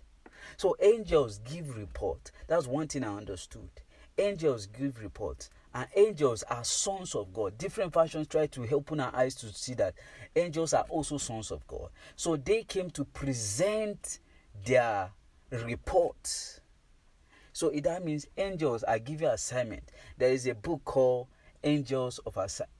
So 0.56 0.76
angels 0.80 1.38
give 1.38 1.76
report. 1.76 2.30
That's 2.46 2.66
one 2.66 2.88
thing 2.88 3.04
I 3.04 3.16
understood. 3.16 3.70
Angels 4.18 4.66
give 4.66 5.00
reports, 5.00 5.50
and 5.74 5.86
angels 5.96 6.42
are 6.44 6.64
sons 6.64 7.14
of 7.14 7.32
God. 7.32 7.56
Different 7.58 7.92
versions 7.92 8.28
try 8.28 8.46
to 8.48 8.68
open 8.74 9.00
our 9.00 9.14
eyes 9.14 9.34
to 9.36 9.52
see 9.52 9.74
that 9.74 9.94
angels 10.36 10.74
are 10.74 10.84
also 10.88 11.18
sons 11.18 11.50
of 11.50 11.66
God. 11.66 11.90
So 12.16 12.36
they 12.36 12.64
came 12.64 12.90
to 12.90 13.04
present 13.04 14.18
their 14.64 15.10
report. 15.50 16.60
So 17.52 17.70
that 17.70 18.04
means 18.04 18.26
angels 18.36 18.82
are 18.82 18.98
giving 18.98 19.28
assignment. 19.28 19.84
There 20.18 20.32
is 20.32 20.46
a 20.46 20.54
book 20.54 20.82
called 20.84 21.28
Angels 21.64 22.18
of 22.26 22.36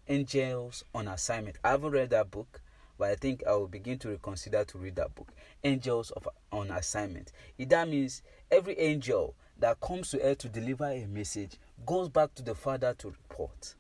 Angels 0.09 0.85
on 0.95 1.09
Assignment. 1.09 1.59
I 1.63 1.71
haven't 1.71 1.93
read 1.93 2.11
that 2.11 2.31
book 2.31 2.61
but 3.03 3.11
I 3.11 3.15
think 3.17 3.43
I 3.49 3.53
will 3.57 3.67
begin 3.67 3.99
to 3.99 4.11
reconsider 4.11 4.65
to 4.65 4.79
read 4.79 4.95
that 4.95 5.13
book, 5.17 5.33
Angels 5.65 6.13
of 6.13 6.29
on 6.53 6.71
Assignment. 6.71 7.33
That 7.59 7.89
means 7.89 8.23
every 8.49 8.79
angel 8.79 9.35
that 9.59 9.81
comes 9.81 10.11
to 10.11 10.23
earth 10.23 10.39
to 10.39 10.49
deliver 10.49 10.85
a 10.87 11.07
message 11.07 11.57
goes 11.87 12.09
back 12.09 12.35
to 12.35 12.43
the 12.43 12.55
Father 12.55 12.95
to 12.99 13.09
report. 13.09 13.75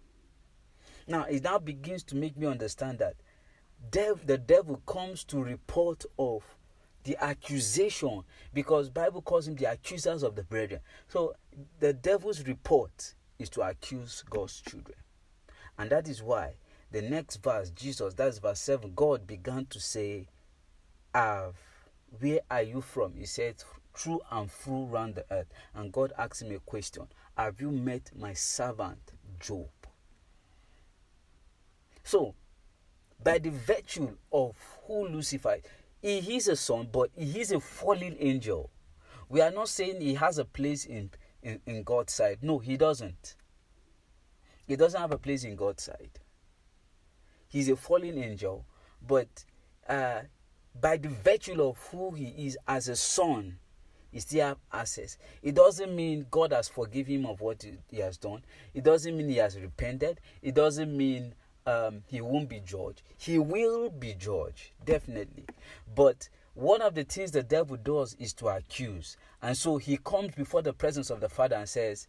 Now 1.06 1.24
it 1.24 1.42
now 1.42 1.58
begins 1.58 2.02
to 2.04 2.16
make 2.16 2.36
me 2.36 2.46
understand 2.46 2.98
that 2.98 3.16
dev, 3.90 4.26
the 4.26 4.38
devil 4.38 4.80
comes 4.86 5.24
to 5.24 5.42
report 5.42 6.04
of 6.18 6.42
the 7.04 7.16
accusation 7.22 8.22
because 8.54 8.88
Bible 8.88 9.22
calls 9.22 9.48
him 9.48 9.56
the 9.56 9.70
accusers 9.70 10.22
of 10.22 10.36
the 10.36 10.44
brethren. 10.44 10.80
So 11.08 11.34
the 11.80 11.92
devil's 11.92 12.46
report 12.46 13.14
is 13.38 13.48
to 13.50 13.62
accuse 13.62 14.22
God's 14.30 14.60
children. 14.60 14.98
And 15.78 15.90
that 15.90 16.08
is 16.08 16.22
why 16.22 16.54
the 16.92 17.02
next 17.02 17.42
verse, 17.42 17.70
Jesus, 17.70 18.14
that's 18.14 18.38
verse 18.38 18.60
7, 18.60 18.92
God 18.94 19.26
began 19.26 19.66
to 19.66 19.80
say, 19.80 20.28
have 21.14 21.54
where 22.20 22.40
are 22.50 22.62
you 22.62 22.80
from? 22.82 23.14
He 23.14 23.24
said, 23.24 23.64
through 23.94 24.20
and 24.30 24.50
through 24.50 24.84
round 24.84 25.14
the 25.14 25.24
earth. 25.30 25.48
And 25.74 25.92
God 25.92 26.12
asked 26.18 26.42
him 26.42 26.54
a 26.54 26.58
question 26.58 27.08
Have 27.36 27.60
you 27.60 27.70
met 27.70 28.10
my 28.16 28.32
servant 28.34 29.12
Job? 29.40 29.68
So, 32.04 32.34
by 33.22 33.38
the 33.38 33.50
virtue 33.50 34.16
of 34.32 34.56
who 34.86 35.08
Lucifer 35.08 35.58
he 36.00 36.36
is 36.36 36.48
a 36.48 36.56
son, 36.56 36.88
but 36.90 37.10
he 37.16 37.40
is 37.40 37.52
a 37.52 37.60
fallen 37.60 38.16
angel. 38.18 38.70
We 39.28 39.40
are 39.40 39.52
not 39.52 39.68
saying 39.68 40.00
he 40.00 40.14
has 40.14 40.38
a 40.38 40.44
place 40.44 40.84
in, 40.84 41.10
in, 41.42 41.60
in 41.64 41.84
God's 41.84 42.12
side. 42.12 42.38
No, 42.42 42.58
he 42.58 42.76
doesn't. 42.76 43.36
He 44.66 44.74
doesn't 44.74 45.00
have 45.00 45.12
a 45.12 45.18
place 45.18 45.44
in 45.44 45.54
God's 45.54 45.84
side 45.84 46.18
he's 47.52 47.68
a 47.68 47.76
fallen 47.76 48.18
angel, 48.18 48.64
but 49.06 49.44
uh, 49.88 50.22
by 50.80 50.96
the 50.96 51.10
virtue 51.10 51.62
of 51.62 51.78
who 51.90 52.12
he 52.12 52.46
is 52.46 52.56
as 52.66 52.88
a 52.88 52.96
son, 52.96 53.58
he 54.12 54.20
still 54.20 54.46
have 54.46 54.58
access. 54.72 55.16
It 55.42 55.54
doesn't 55.54 55.94
mean 55.94 56.26
God 56.30 56.52
has 56.52 56.68
forgiven 56.68 57.14
him 57.14 57.26
of 57.26 57.40
what 57.40 57.64
he 57.90 57.98
has 57.98 58.16
done. 58.18 58.42
It 58.74 58.84
doesn't 58.84 59.16
mean 59.16 59.28
he 59.28 59.36
has 59.36 59.58
repented. 59.58 60.20
It 60.42 60.54
doesn't 60.54 60.96
mean 60.96 61.34
um, 61.66 62.02
he 62.06 62.20
won't 62.20 62.48
be 62.48 62.60
judged. 62.60 63.02
He 63.16 63.38
will 63.38 63.90
be 63.90 64.14
judged, 64.14 64.70
definitely. 64.84 65.46
But 65.94 66.28
one 66.54 66.82
of 66.82 66.94
the 66.94 67.04
things 67.04 67.30
the 67.30 67.42
devil 67.42 67.76
does 67.76 68.14
is 68.18 68.32
to 68.34 68.48
accuse. 68.48 69.16
And 69.40 69.56
so 69.56 69.78
he 69.78 69.96
comes 69.96 70.34
before 70.34 70.62
the 70.62 70.72
presence 70.72 71.10
of 71.10 71.20
the 71.20 71.28
Father 71.28 71.56
and 71.56 71.68
says, 71.68 72.06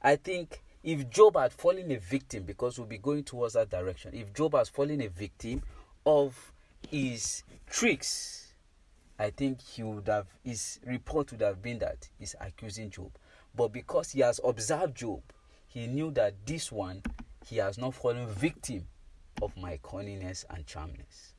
I 0.00 0.16
think 0.16 0.62
if 0.82 1.10
Job 1.10 1.36
had 1.36 1.52
fallen 1.52 1.90
a 1.90 1.98
victim, 1.98 2.44
because 2.44 2.78
we'll 2.78 2.88
be 2.88 2.98
going 2.98 3.24
towards 3.24 3.54
that 3.54 3.70
direction, 3.70 4.14
if 4.14 4.32
Job 4.32 4.54
has 4.54 4.68
fallen 4.68 5.00
a 5.00 5.08
victim 5.08 5.62
of 6.06 6.52
his 6.88 7.42
tricks, 7.68 8.41
I 9.22 9.30
think 9.30 9.60
he 9.60 9.84
would 9.84 10.08
have 10.08 10.26
his 10.42 10.80
report 10.84 11.30
would 11.30 11.42
have 11.42 11.62
been 11.62 11.78
that 11.78 12.08
he's 12.18 12.34
accusing 12.40 12.90
Job. 12.90 13.12
But 13.54 13.72
because 13.72 14.10
he 14.10 14.20
has 14.20 14.40
observed 14.42 14.96
Job, 14.96 15.22
he 15.68 15.86
knew 15.86 16.10
that 16.12 16.34
this 16.44 16.72
one 16.72 17.02
he 17.46 17.58
has 17.58 17.78
not 17.78 17.94
fallen 17.94 18.26
victim 18.26 18.88
of 19.40 19.56
my 19.56 19.78
cunningness 19.78 20.44
and 20.50 20.66
charmness. 20.66 21.34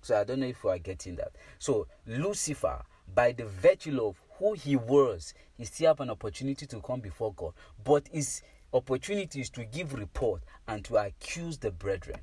So 0.00 0.18
I 0.18 0.24
don't 0.24 0.40
know 0.40 0.46
if 0.46 0.64
we 0.64 0.70
are 0.70 0.78
getting 0.78 1.16
that. 1.16 1.32
So 1.58 1.86
Lucifer, 2.06 2.82
by 3.14 3.32
the 3.32 3.44
virtue 3.44 4.02
of 4.02 4.18
who 4.38 4.54
he 4.54 4.76
was, 4.76 5.34
he 5.58 5.66
still 5.66 5.88
have 5.88 6.00
an 6.00 6.08
opportunity 6.08 6.64
to 6.66 6.80
come 6.80 7.00
before 7.00 7.34
God. 7.34 7.52
But 7.84 8.08
his 8.10 8.40
opportunity 8.72 9.42
is 9.42 9.50
to 9.50 9.66
give 9.66 9.92
report 9.92 10.42
and 10.66 10.82
to 10.86 10.96
accuse 10.96 11.58
the 11.58 11.70
brethren. 11.70 12.20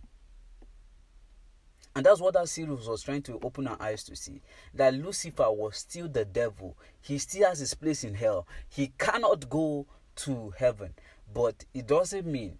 And 1.95 2.05
that's 2.05 2.21
what 2.21 2.35
that 2.35 2.47
series 2.47 2.87
was 2.87 3.03
trying 3.03 3.21
to 3.23 3.39
open 3.43 3.67
our 3.67 3.77
eyes 3.81 4.03
to 4.05 4.15
see. 4.15 4.41
That 4.73 4.93
Lucifer 4.93 5.51
was 5.51 5.77
still 5.77 6.07
the 6.07 6.23
devil. 6.23 6.77
He 7.01 7.17
still 7.17 7.49
has 7.49 7.59
his 7.59 7.73
place 7.73 8.03
in 8.03 8.13
hell. 8.13 8.47
He 8.69 8.93
cannot 8.97 9.49
go 9.49 9.87
to 10.17 10.53
heaven. 10.57 10.93
But 11.33 11.65
it 11.73 11.87
doesn't 11.87 12.25
mean 12.25 12.57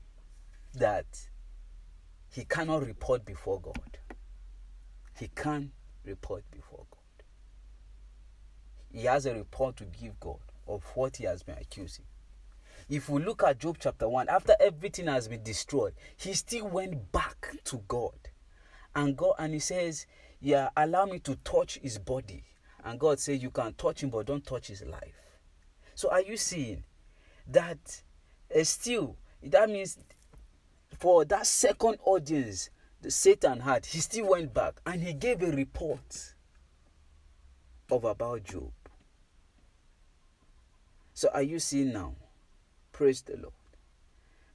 that 0.74 1.06
he 2.30 2.44
cannot 2.44 2.86
report 2.86 3.26
before 3.26 3.62
God. 3.62 3.98
He 5.18 5.30
can 5.34 5.72
report 6.06 6.44
before 6.52 6.86
God 6.90 7.02
he 8.94 9.06
has 9.06 9.26
a 9.26 9.34
report 9.34 9.78
to 9.78 9.86
give 9.86 10.20
God 10.20 10.40
of 10.68 10.84
what 10.96 11.18
he 11.18 11.26
has 11.26 11.44
been 11.44 11.58
accusing. 11.60 12.06
If 12.90 13.10
we 13.10 13.24
look 13.24 13.44
at 13.44 13.60
Job 13.60 13.78
chapter 13.80 14.08
1, 14.10 14.28
after 14.30 14.54
everything 14.60 15.08
has 15.08 15.28
been 15.28 15.44
destroyed, 15.44 15.94
he 16.18 16.34
still 16.34 16.68
went 16.68 17.12
back 17.12 17.56
to 17.66 17.82
God. 17.88 18.16
And 18.96 19.16
God 19.16 19.36
and 19.40 19.54
he 19.54 19.60
says, 19.60 20.06
Yeah, 20.40 20.70
allow 20.76 21.06
me 21.06 21.20
to 21.20 21.36
touch 21.38 21.80
his 21.82 21.98
body. 21.98 22.44
And 22.84 23.00
God 23.00 23.20
says, 23.20 23.42
You 23.42 23.52
can 23.52 23.74
touch 23.74 24.04
him, 24.04 24.10
but 24.10 24.26
don't 24.26 24.46
touch 24.46 24.68
his 24.68 24.84
life. 24.84 25.16
So 25.96 26.10
are 26.10 26.22
you 26.22 26.38
seeing 26.38 26.84
that 27.48 28.02
uh, 28.56 28.64
still 28.64 29.18
that 29.44 29.70
means 29.70 29.98
for 30.98 31.26
that 31.26 31.48
second 31.48 31.98
audience 32.06 32.70
the 33.02 33.10
Satan 33.10 33.62
had, 33.62 33.86
he 33.86 34.00
still 34.00 34.30
went 34.30 34.54
back 34.54 34.76
and 34.86 35.02
he 35.02 35.14
gave 35.14 35.42
a 35.42 35.52
report 35.52 36.36
of 37.90 38.04
about 38.04 38.44
Job. 38.44 38.72
So 41.14 41.30
are 41.34 41.42
you 41.42 41.60
seeing 41.60 41.94
now? 41.94 42.16
Praise 42.92 43.22
the 43.24 43.38
Lord. 43.38 43.54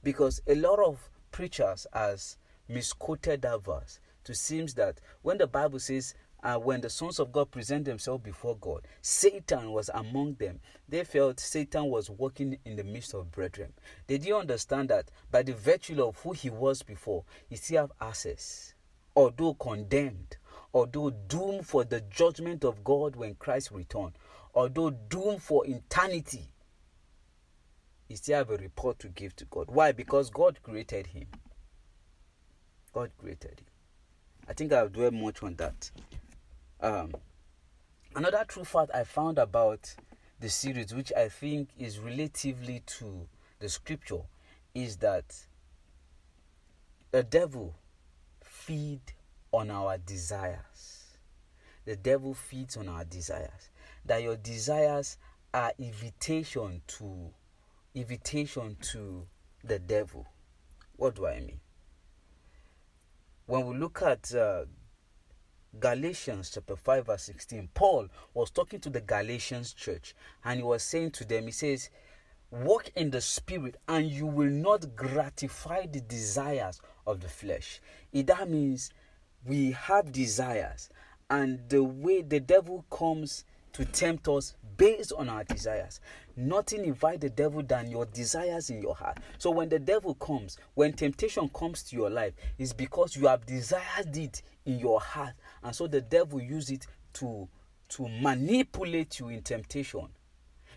Because 0.01 0.41
a 0.47 0.55
lot 0.55 0.79
of 0.79 1.09
preachers 1.31 1.85
has 1.93 2.37
misquoted 2.69 3.41
that 3.41 3.63
verse 3.63 3.99
to 4.27 4.35
seems 4.35 4.73
that 4.75 4.99
when 5.21 5.37
the 5.37 5.47
Bible 5.47 5.79
says 5.79 6.13
uh, 6.43 6.57
when 6.57 6.81
the 6.81 6.89
sons 6.89 7.19
of 7.19 7.31
God 7.31 7.49
present 7.49 7.85
themselves 7.85 8.23
before 8.23 8.57
God, 8.57 8.87
Satan 9.01 9.71
was 9.71 9.89
among 9.93 10.35
them. 10.35 10.59
They 10.87 11.03
felt 11.03 11.39
Satan 11.39 11.85
was 11.85 12.09
walking 12.09 12.57
in 12.63 12.75
the 12.75 12.83
midst 12.83 13.13
of 13.13 13.31
brethren. 13.31 13.73
They 14.05 14.17
didn't 14.17 14.41
understand 14.41 14.89
that 14.89 15.09
by 15.31 15.43
the 15.43 15.53
virtue 15.53 16.03
of 16.03 16.17
who 16.19 16.33
he 16.33 16.49
was 16.49 16.83
before, 16.83 17.23
he 17.49 17.55
still 17.55 17.81
have 17.81 17.91
access. 17.99 18.73
Although 19.15 19.55
condemned, 19.55 20.37
although 20.73 21.09
doomed 21.09 21.65
for 21.65 21.83
the 21.83 22.01
judgment 22.01 22.63
of 22.63 22.83
God 22.83 23.15
when 23.15 23.35
Christ 23.35 23.71
returned, 23.71 24.13
although 24.53 24.91
doomed 24.91 25.41
for 25.41 25.65
eternity, 25.65 26.49
he 28.07 28.15
still 28.15 28.37
have 28.37 28.51
a 28.51 28.57
report 28.57 28.99
to 28.99 29.07
give 29.07 29.35
to 29.37 29.45
God. 29.45 29.67
Why? 29.69 29.91
Because 29.91 30.29
God 30.29 30.59
created 30.61 31.07
him. 31.07 31.27
God 32.93 33.11
created 33.17 33.59
him. 33.59 33.76
I 34.47 34.53
think 34.53 34.71
I'll 34.71 34.89
dwell 34.89 35.11
much 35.11 35.43
on 35.43 35.55
that. 35.55 35.91
Um, 36.79 37.13
another 38.15 38.45
true 38.47 38.63
fact 38.63 38.91
I 38.93 39.03
found 39.03 39.37
about 39.37 39.93
the 40.39 40.49
series, 40.49 40.93
which 40.93 41.11
I 41.15 41.29
think 41.29 41.69
is 41.77 41.99
relatively 41.99 42.81
to 42.85 43.27
the 43.59 43.67
scripture, 43.67 44.21
is 44.73 44.97
that 44.97 45.35
the 47.11 47.23
devil 47.23 47.75
feed 48.43 49.01
on 49.51 49.71
our 49.71 49.97
desires. 49.97 51.17
The 51.85 51.95
devil 51.95 52.33
feeds 52.33 52.77
on 52.77 52.87
our 52.87 53.03
desires. 53.03 53.69
That 54.05 54.21
your 54.21 54.37
desires 54.37 55.17
are 55.53 55.73
invitation 55.79 56.81
to 56.87 57.33
invitation 57.95 58.77
to 58.79 59.25
the 59.63 59.79
devil. 59.79 60.27
What 60.95 61.15
do 61.15 61.25
I 61.25 61.39
mean? 61.39 61.59
When 63.47 63.65
we 63.65 63.77
look 63.77 64.01
at 64.01 64.35
uh, 64.35 64.65
Galatians 65.79 66.51
chapter 66.53 66.75
5 66.75 67.05
verse 67.05 67.23
16, 67.23 67.69
Paul 67.73 68.09
was 68.33 68.51
talking 68.51 68.81
to 68.81 68.89
the 68.89 68.99
Galatians 68.99 69.71
church 69.71 70.13
and 70.43 70.57
he 70.57 70.63
was 70.63 70.83
saying 70.83 71.11
to 71.11 71.25
them, 71.25 71.45
he 71.45 71.53
says, 71.53 71.89
walk 72.51 72.91
in 72.93 73.09
the 73.09 73.21
spirit 73.21 73.77
and 73.87 74.11
you 74.11 74.25
will 74.25 74.49
not 74.49 74.97
gratify 74.97 75.85
the 75.85 76.01
desires 76.01 76.81
of 77.05 77.21
the 77.21 77.29
flesh. 77.29 77.79
It, 78.11 78.27
that 78.27 78.49
means 78.49 78.91
we 79.45 79.71
have 79.71 80.11
desires 80.11 80.89
and 81.29 81.69
the 81.69 81.85
way 81.85 82.23
the 82.23 82.41
devil 82.41 82.83
comes 82.89 83.45
to 83.77 83.85
tempt 83.85 84.27
us 84.27 84.55
based 84.75 85.13
on 85.13 85.29
our 85.29 85.43
desires. 85.43 85.99
Nothing 86.35 86.83
invite 86.83 87.21
the 87.21 87.29
devil 87.29 87.61
than 87.61 87.91
your 87.91 88.07
desires 88.07 88.71
in 88.71 88.81
your 88.81 88.95
heart. 88.95 89.19
So 89.37 89.51
when 89.51 89.69
the 89.69 89.77
devil 89.77 90.15
comes, 90.15 90.57
when 90.73 90.93
temptation 90.93 91.47
comes 91.49 91.83
to 91.83 91.95
your 91.95 92.09
life, 92.09 92.33
it's 92.57 92.73
because 92.73 93.15
you 93.15 93.27
have 93.27 93.45
desired 93.45 94.17
it 94.17 94.41
in 94.65 94.79
your 94.79 94.99
heart. 94.99 95.33
And 95.63 95.75
so 95.75 95.85
the 95.85 96.01
devil 96.01 96.41
use 96.41 96.71
it 96.71 96.87
to 97.13 97.47
to 97.89 98.07
manipulate 98.09 99.19
you 99.19 99.29
in 99.29 99.41
temptation 99.41 100.07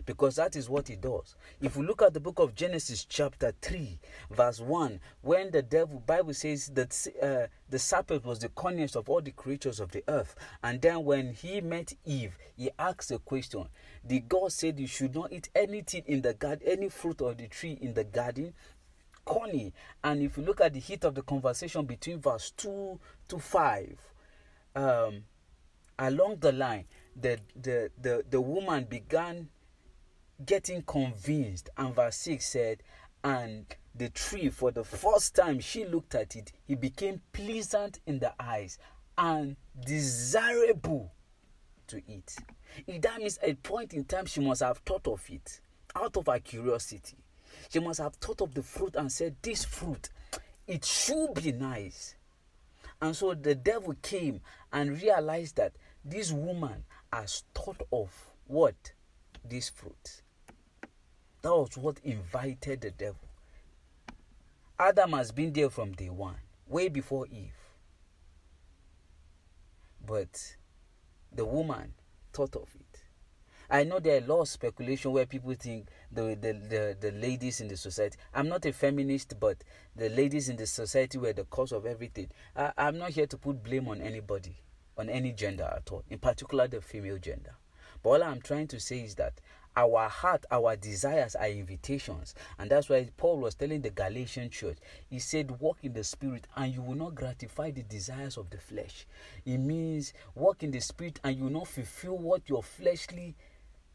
because 0.07 0.37
that 0.37 0.57
is 0.57 0.69
what 0.69 0.89
he 0.89 0.97
does. 0.97 1.35
If 1.61 1.77
we 1.77 1.87
look 1.87 2.03
at 2.03 2.15
the 2.15 2.21
book 2.21 2.39
of 2.39 2.55
Genesis 2.55 3.05
chapter 3.05 3.53
3 3.61 3.99
verse 4.31 4.61
1 4.61 5.01
when 5.23 5.51
the 5.51 5.63
devil 5.63 6.03
Bible 6.07 6.35
says 6.35 6.69
that 6.75 7.07
uh, 7.23 7.47
the 7.69 7.79
serpent 7.79 8.25
was 8.25 8.39
the 8.39 8.49
cunniest 8.51 8.97
of 8.97 9.09
all 9.09 9.21
the 9.21 9.31
creatures 9.31 9.81
of 9.81 9.93
the 9.93 10.03
earth. 10.09 10.35
And 10.63 10.81
then 10.81 11.05
when 11.05 11.33
he 11.33 11.61
met 11.61 11.93
Eve 12.05 12.37
he 12.57 12.71
asked 12.79 13.11
a 13.11 13.19
question. 13.19 13.67
The 14.05 14.21
God 14.21 14.53
said 14.53 14.79
you 14.79 14.87
should 14.87 15.15
not 15.15 15.33
eat 15.33 15.51
anything 15.55 16.05
in 16.07 16.23
the 16.23 16.35
garden 16.35 16.67
any 16.67 16.89
fruit 16.89 17.21
of 17.21 17.37
the 17.37 17.49
tree 17.49 17.79
in 17.81 17.95
the 17.95 18.05
garden 18.05 18.55
Connie 19.25 19.73
and 20.03 20.23
if 20.23 20.37
you 20.37 20.43
look 20.43 20.61
at 20.61 20.73
the 20.73 20.81
heat 20.81 21.05
of 21.05 21.15
the 21.15 21.23
conversation 21.23 21.85
between 21.85 22.19
verse 22.19 22.53
2 22.57 22.99
to 23.29 23.39
5 23.39 23.99
um, 24.77 25.23
along 25.99 26.37
the 26.41 26.53
line 26.53 26.85
the, 27.15 27.39
the, 27.61 27.91
the, 28.01 28.25
the 28.29 28.41
woman 28.41 28.85
began 28.85 29.49
getting 30.45 30.83
convinced. 30.83 31.71
And 31.77 31.95
verse 31.95 32.17
6 32.17 32.45
said, 32.45 32.83
And 33.23 33.67
the 33.95 34.09
tree, 34.11 34.49
for 34.49 34.71
the 34.71 34.85
first 34.85 35.35
time 35.35 35.61
she 35.61 35.85
looked 35.85 36.15
at 36.15 36.37
it, 36.37 36.53
he 36.67 36.75
became 36.75 37.21
pleasant 37.33 38.01
in 38.07 38.19
the 38.19 38.33
eyes 38.41 38.79
and 39.19 39.57
desirable 39.85 41.13
to 41.89 42.01
eat. 42.09 42.37
If 42.87 43.03
that 43.03 43.19
means 43.19 43.39
at 43.39 43.51
a 43.51 43.55
point 43.55 43.93
in 43.93 44.05
time 44.05 44.27
she 44.27 44.41
must 44.41 44.63
have 44.63 44.79
thought 44.79 45.07
of 45.09 45.23
it 45.29 45.61
out 45.95 46.17
of 46.17 46.27
her 46.27 46.39
curiosity. 46.39 47.17
She 47.69 47.81
must 47.81 48.01
have 48.01 48.15
thought 48.15 48.41
of 48.41 48.55
the 48.55 48.63
fruit 48.63 48.97
and 48.97 49.11
said, 49.11 49.37
This 49.43 49.65
fruit, 49.65 50.09
it 50.67 50.85
should 50.85 51.35
be 51.35 51.53
nice. 51.53 52.15
And 53.03 53.17
so 53.17 53.35
the 53.35 53.55
devil 53.55 53.95
came 54.03 54.41
and 54.73 55.03
realized 55.03 55.57
that 55.57 55.73
this 56.05 56.31
woman 56.33 56.85
has 57.13 57.45
thought 57.55 57.83
of 57.93 58.11
what? 58.47 58.93
This 59.45 59.69
fruit. 59.69 60.23
That 61.43 61.51
was 61.51 61.77
what 61.77 61.99
invited 62.05 62.83
the 62.83 62.91
devil. 62.91 63.29
Adam 64.79 65.13
has 65.13 65.33
been 65.33 65.53
there 65.53 65.71
from 65.71 65.93
day 65.93 66.11
one, 66.11 66.37
way 66.67 66.89
before 66.89 67.27
Eve. 67.27 67.53
But 70.07 70.57
the 71.33 71.45
woman 71.45 71.95
thought 72.33 72.57
of 72.57 72.69
it. 72.75 73.03
I 73.73 73.85
know 73.85 74.01
there 74.01 74.17
are 74.17 74.25
a 74.25 74.27
lot 74.27 74.41
of 74.41 74.49
speculation 74.49 75.13
where 75.13 75.27
people 75.27 75.55
think 75.55 75.89
the, 76.11 76.37
the, 76.41 76.53
the, 76.53 76.97
the 77.01 77.13
ladies 77.13 77.61
in 77.61 77.69
the 77.69 77.77
society. 77.77 78.19
I'm 78.35 78.49
not 78.49 78.67
a 78.67 78.73
feminist, 78.73 79.39
but 79.39 79.59
the 79.95 80.09
ladies 80.09 80.49
in 80.49 80.57
the 80.57 80.67
society 80.67 81.19
were 81.19 81.33
the 81.33 81.45
cause 81.45 81.71
of 81.71 81.87
everything. 81.87 82.29
I, 82.57 82.73
I'm 82.77 82.99
not 82.99 83.11
here 83.11 83.27
to 83.29 83.37
put 83.39 83.63
blame 83.63 83.87
on 83.87 84.01
anybody, 84.01 84.57
on 84.99 85.09
any 85.09 85.33
gender 85.33 85.73
at 85.77 85.91
all, 85.93 86.03
in 86.11 86.19
particular 86.19 86.67
the 86.67 86.81
female 86.81 87.19
gender. 87.19 87.55
But 88.03 88.11
all 88.11 88.23
I'm 88.25 88.41
trying 88.41 88.67
to 88.69 88.81
say 88.81 89.01
is 89.01 89.15
that 89.17 89.35
our 89.77 90.09
heart, 90.09 90.45
our 90.51 90.77
desires 90.77 91.35
are 91.35 91.49
invitations. 91.49 92.35
And 92.59 92.71
that's 92.71 92.89
why 92.89 93.09
Paul 93.17 93.39
was 93.39 93.55
telling 93.55 93.83
the 93.83 93.91
Galatian 93.91 94.51
church, 94.51 94.79
he 95.09 95.19
said, 95.19 95.61
Walk 95.61 95.79
in 95.83 95.93
the 95.93 96.05
spirit 96.05 96.47
and 96.57 96.73
you 96.73 96.83
will 96.83 96.97
not 96.97 97.15
gratify 97.15 97.71
the 97.71 97.83
desires 97.83 98.37
of 98.37 98.51
the 98.51 98.59
flesh. 98.59 99.07
It 99.45 99.59
means 99.59 100.13
walk 100.35 100.63
in 100.63 100.71
the 100.71 100.81
spirit 100.81 101.21
and 101.25 101.37
you 101.37 101.45
will 101.45 101.51
not 101.51 101.69
fulfill 101.69 102.19
what 102.19 102.49
your 102.49 102.63
fleshly, 102.63 103.37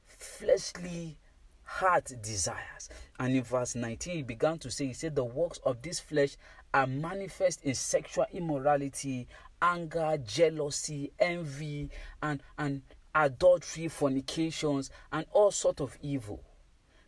fleshly 0.08 1.18
heart 1.66 2.12
desires. 2.22 2.90
And 3.20 3.36
in 3.36 3.44
verse 3.44 3.76
19, 3.76 4.16
he 4.16 4.22
began 4.24 4.58
to 4.60 4.72
say, 4.72 4.88
He 4.88 4.94
said, 4.94 5.16
The 5.16 5.24
works 5.24 5.60
of 5.66 5.82
this 5.82 6.00
flesh 6.00 6.38
are 6.74 6.88
manifest 6.88 7.64
in 7.64 7.76
sexual 7.76 8.26
immorality, 8.32 9.28
anger, 9.62 10.18
jealousy, 10.26 11.12
envy, 11.20 11.90
and, 12.22 12.42
and 12.58 12.82
adultery, 13.16 13.88
fornications, 13.88 14.92
and 15.12 15.26
all 15.32 15.50
sort 15.50 15.80
of 15.80 15.98
evil 16.02 16.44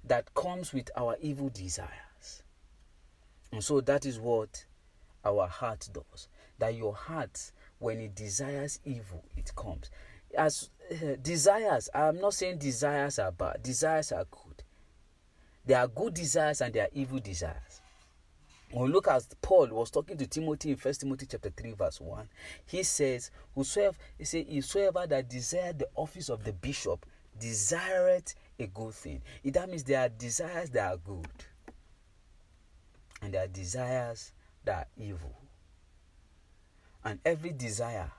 that 0.06 0.34
comes 0.34 0.74
with 0.74 0.90
our 0.96 1.18
evil 1.22 1.50
desires. 1.50 2.44
And 3.52 3.64
so 3.64 3.82
that 3.82 4.06
is 4.06 4.20
what 4.20 4.66
our 5.26 5.48
heart 5.48 5.90
does. 5.94 6.30
That 6.60 6.76
your 6.76 6.96
heart, 6.96 7.52
when 7.80 8.00
it 8.00 8.16
desires 8.16 8.80
evil, 8.86 9.24
it 9.36 9.54
comes. 9.56 9.92
As 10.36 10.70
uh, 10.92 11.16
desires, 11.22 11.90
I'm 11.94 12.20
not 12.20 12.34
saying 12.34 12.60
desires 12.60 13.20
are 13.20 13.32
bad, 13.32 13.62
desires 13.62 14.12
are 14.12 14.26
good. 14.32 14.64
There 15.66 15.78
are 15.78 15.88
good 15.88 16.14
desires 16.14 16.62
and 16.62 16.74
there 16.74 16.86
are 16.86 16.90
evil 16.94 17.20
desires 17.20 17.82
when 18.72 18.86
we 18.86 18.92
look 18.92 19.08
at 19.08 19.24
Paul 19.42 19.68
was 19.68 19.90
talking 19.90 20.18
to 20.18 20.28
Timothy 20.28 20.72
in 20.72 20.78
First 20.78 21.02
Timothy 21.02 21.26
chapter 21.30 21.50
3, 21.50 21.72
verse 21.74 22.02
1, 22.02 22.28
he 22.66 22.84
says, 22.84 23.32
Whosoever 23.56 23.98
he 24.18 24.26
said, 24.26 24.48
whosoever 24.50 25.08
that 25.08 25.30
desired 25.30 25.80
the 25.80 25.88
office 25.96 26.30
of 26.30 26.44
the 26.44 26.54
bishop 26.54 27.06
desireth 27.40 28.36
a 28.60 28.68
good 28.68 28.94
thing. 28.94 29.22
That 29.46 29.70
means 29.70 29.84
there 29.84 30.02
are 30.02 30.10
desires 30.10 30.70
that 30.72 30.92
are 30.92 30.98
good. 30.98 31.28
And 33.22 33.34
there 33.34 33.44
are 33.44 33.48
desires 33.48 34.32
that 34.66 34.76
are 34.76 34.88
evil. 34.98 35.36
And 37.04 37.20
every 37.24 37.52
desire 37.52 38.12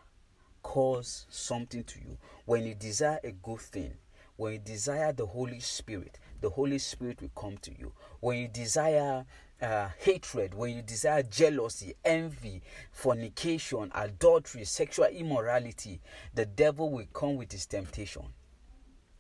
cause 0.63 1.27
something 1.29 1.85
to 1.85 1.99
you. 2.01 2.17
When 2.47 2.65
you 2.65 2.75
desire 2.75 3.21
a 3.23 3.33
good 3.33 3.61
thing, 3.61 3.95
when 4.37 4.55
you 4.55 4.59
desire 4.59 5.13
the 5.13 5.27
Holy 5.27 5.61
Spirit, 5.61 6.19
the 6.41 6.49
Holy 6.49 6.79
Spirit 6.79 7.21
will 7.21 7.31
come 7.37 7.59
to 7.59 7.71
you. 7.77 7.93
When 8.21 8.39
you 8.39 8.49
desire 8.49 9.27
uh, 9.61 9.89
hatred, 9.99 10.55
when 10.55 10.77
you 10.77 10.83
desire 10.83 11.23
jealousy, 11.23 11.95
envy, 12.05 12.63
fornication, 12.93 13.91
adultery, 13.95 14.65
sexual 14.65 15.07
immorality, 15.07 16.01
the 16.35 16.47
devil 16.47 16.91
will 16.91 17.07
come 17.13 17.37
with 17.37 17.51
his 17.53 17.67
temptation. 17.67 18.23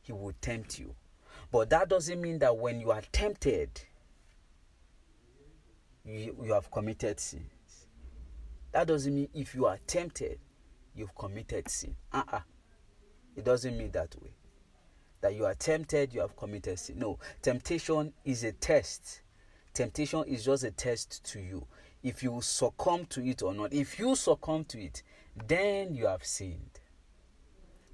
He 0.03 0.13
will 0.13 0.33
tempt 0.41 0.79
you. 0.79 0.95
But 1.51 1.71
that 1.71 1.89
doesn't 1.89 2.21
mean 2.21 2.39
that 2.39 2.57
when 2.57 2.81
you 2.81 2.91
are 2.91 3.03
tempted, 3.11 3.81
you, 6.05 6.37
you 6.43 6.53
have 6.53 6.71
committed 6.71 7.19
sins. 7.19 7.87
That 8.73 8.87
doesn't 8.87 9.15
mean 9.15 9.29
if 9.35 9.55
you 9.55 9.67
are 9.67 9.79
tempted, 9.87 10.39
you've 10.95 11.15
committed 11.15 11.69
sin. 11.69 11.97
Uh 12.13 12.23
uh 12.33 12.41
It 13.37 13.45
doesn't 13.45 13.77
mean 13.77 13.91
that 13.93 14.15
way. 14.21 14.31
That 15.21 15.35
you 15.35 15.47
are 15.47 15.55
tempted, 15.55 16.13
you 16.13 16.21
have 16.21 16.37
committed 16.37 16.79
sin. 16.79 16.99
No, 16.99 17.19
temptation 17.43 18.13
is 18.25 18.45
a 18.45 18.53
test 18.53 19.23
temptation 19.79 20.25
is 20.27 20.45
just 20.45 20.65
a 20.65 20.73
test 20.73 21.23
to 21.23 21.41
you. 21.41 21.65
If 22.03 22.25
you 22.25 22.41
succumb 22.43 23.07
to 23.11 23.25
it 23.25 23.43
or 23.43 23.55
not. 23.55 23.73
If 23.73 23.99
you 24.01 24.17
succumb 24.17 24.65
to 24.65 24.81
it, 24.83 25.05
then 25.47 25.95
you 25.95 26.09
have 26.09 26.25
sinned. 26.25 26.81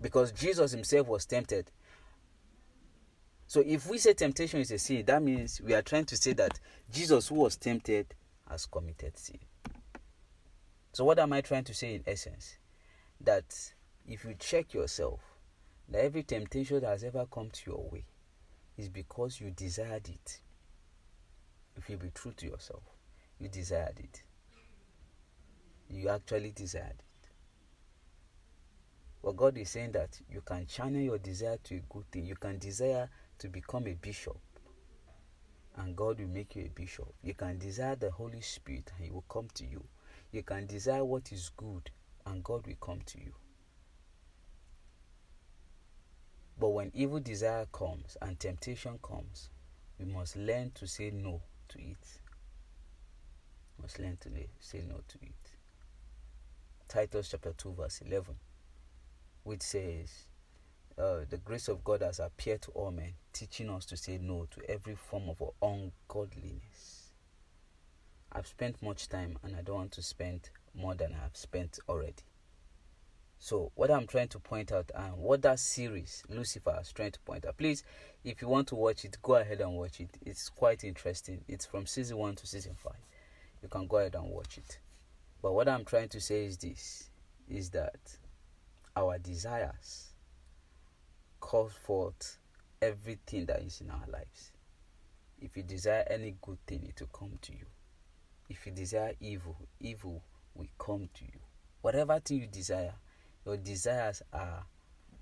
Because 0.01 0.33
Jesus 0.33 0.73
himself 0.73 1.07
was 1.09 1.27
tempted. 1.27 1.71
So 3.47 3.63
if 3.65 3.87
we 3.87 3.99
say 3.99 4.15
temptation 4.15 4.61
is 4.61 4.71
a 4.71 4.79
sin, 4.79 5.05
that 5.05 5.23
means 5.23 5.61
we 5.61 5.75
are 5.75 5.83
trying 5.83 6.07
to 6.07 6.17
say 6.17 6.33
that 6.33 6.59
Jesus, 6.91 7.29
who 7.29 7.35
was 7.35 7.57
tempted, 7.57 8.15
has 8.49 8.65
committed 8.65 9.19
sin. 9.19 9.39
So 10.93 11.05
what 11.05 11.19
am 11.19 11.35
I 11.35 11.43
trying 11.43 11.65
to 11.65 11.75
say 11.75 11.97
in 11.97 12.03
essence? 12.07 12.57
That 13.21 13.55
if 14.09 14.25
you 14.25 14.35
check 14.39 14.73
yourself, 14.73 15.21
that 15.91 16.03
every 16.03 16.23
temptation 16.23 16.81
that 16.81 16.89
has 16.89 17.05
ever 17.05 17.27
come 17.31 17.51
to 17.51 17.71
your 17.71 17.91
way 17.91 18.07
is 18.79 18.89
because 18.89 19.39
you 19.39 19.51
desired 19.51 20.09
it 20.09 20.41
if 21.77 21.91
you 21.91 21.97
be 21.97 22.11
true 22.15 22.33
to 22.37 22.47
yourself, 22.47 22.83
you 23.39 23.49
desired 23.49 23.99
it. 23.99 24.23
You 25.91 26.09
actually 26.09 26.53
desired 26.53 26.99
it. 26.99 27.29
Well, 29.23 29.33
God 29.33 29.57
is 29.57 29.71
saying 29.71 29.93
that 29.93 30.21
you 30.31 30.43
can 30.43 30.67
channel 30.67 31.01
your 31.01 31.19
desire 31.19 31.59
to 31.65 31.77
a 31.77 31.81
good 31.89 32.11
thing. 32.11 32.27
You 32.27 32.37
can 32.37 32.59
desire 32.59 33.09
to 33.39 33.49
become 33.49 33.87
a 33.87 33.95
bishop, 33.95 34.39
and 35.77 35.97
God 35.97 36.21
will 36.21 36.29
make 36.29 36.57
you 36.57 36.65
a 36.65 36.69
bishop. 36.69 37.13
You 37.23 37.35
can 37.35 37.59
desire 37.59 37.97
the 37.97 38.11
Holy 38.11 38.41
Spirit, 38.41 38.93
and 38.97 39.07
He 39.07 39.11
will 39.11 39.25
come 39.29 39.49
to 39.55 39.65
you. 39.65 39.83
You 40.31 40.43
can 40.43 40.67
desire 40.67 41.05
what 41.05 41.33
is 41.33 41.51
good, 41.57 41.91
and 42.27 42.45
God 42.45 42.67
will 42.67 42.77
come 42.81 43.01
to 43.07 43.19
you. 43.19 43.33
But 46.59 46.69
when 46.69 46.93
evil 46.95 47.21
desire 47.21 47.67
comes 47.73 48.17
and 48.23 48.39
temptation 48.39 48.99
comes, 49.03 49.49
we 49.99 50.05
must 50.05 50.37
learn 50.37 50.71
to 50.77 50.87
say 50.87 51.11
no 51.11 51.41
to 51.69 51.79
it. 51.79 52.21
Must 53.81 53.99
learn 53.99 54.17
to 54.21 54.31
say 54.61 54.83
no 54.89 55.01
to 55.09 55.19
it. 55.23 55.51
Titus 56.89 57.31
chapter 57.31 57.53
2, 57.57 57.73
verse 57.73 58.03
11, 58.05 58.35
which 59.43 59.63
says, 59.63 60.27
uh, 60.97 61.21
The 61.29 61.39
grace 61.39 61.69
of 61.69 61.83
God 61.83 62.03
has 62.03 62.21
appeared 62.21 62.63
to 62.63 62.71
all 62.71 62.91
men, 62.91 63.15
teaching 63.33 63.69
us 63.71 63.85
to 63.87 63.97
say 63.97 64.19
no 64.19 64.47
to 64.51 64.71
every 64.71 64.95
form 64.95 65.29
of 65.29 65.43
ungodliness. 65.61 67.11
I've 68.31 68.47
spent 68.47 68.83
much 68.83 69.09
time 69.09 69.39
and 69.43 69.57
I 69.57 69.63
don't 69.63 69.77
want 69.77 69.93
to 69.93 70.03
spend 70.03 70.51
more 70.75 70.95
than 70.95 71.15
I've 71.15 71.37
spent 71.37 71.79
already. 71.89 72.25
So, 73.45 73.73
what 73.75 73.91
I'm 73.91 74.07
trying 74.07 74.29
to 74.29 74.39
point 74.39 74.73
out 74.73 74.91
and 74.95 75.19
what 75.19 75.43
that 75.43 75.61
series 75.61 76.23
Lucifer 76.31 76.79
is 76.81 76.91
trying 76.91 77.13
to 77.13 77.21
point 77.21 77.45
out, 77.45 77.59
please, 77.59 77.85
if 78.25 78.41
you 78.41 78.49
want 78.49 78.69
to 78.69 78.75
watch 78.75 79.05
it, 79.05 79.19
go 79.21 79.35
ahead 79.35 79.61
and 79.61 79.75
watch 79.75 80.01
it. 80.01 80.17
It's 80.25 80.49
quite 80.49 80.83
interesting. 80.83 81.45
It's 81.47 81.67
from 81.67 81.85
season 81.85 82.17
one 82.17 82.37
to 82.37 82.47
season 82.47 82.75
five. 82.75 83.05
You 83.63 83.69
can 83.69 83.87
go 83.87 83.99
ahead 83.99 84.15
and 84.15 84.31
watch 84.31 84.57
it. 84.57 84.79
But 85.43 85.53
what 85.53 85.69
I'm 85.69 85.85
trying 85.85 86.09
to 86.09 86.23
say 86.23 86.47
is 86.47 86.57
this: 86.57 87.11
is 87.47 87.69
that 87.73 88.17
our 88.97 89.19
desires 89.19 90.15
call 91.39 91.69
forth 91.69 92.39
everything 92.81 93.45
that 93.45 93.61
is 93.61 93.83
in 93.83 93.91
our 93.91 94.07
lives. 94.11 94.53
If 95.39 95.55
you 95.55 95.65
desire 95.65 96.07
any 96.09 96.35
good 96.41 96.65
thing, 96.67 96.87
it 96.89 96.99
will 96.99 97.09
come 97.09 97.39
to 97.43 97.53
you. 97.53 97.67
If 98.49 98.65
you 98.65 98.73
desire 98.73 99.13
evil, 99.21 99.59
evil 99.81 100.23
will 100.55 100.69
come 100.79 101.11
to 101.13 101.25
you. 101.25 101.41
Whatever 101.83 102.19
thing 102.21 102.41
you 102.41 102.47
desire, 102.47 102.95
your 103.45 103.57
desires 103.57 104.23
are 104.33 104.65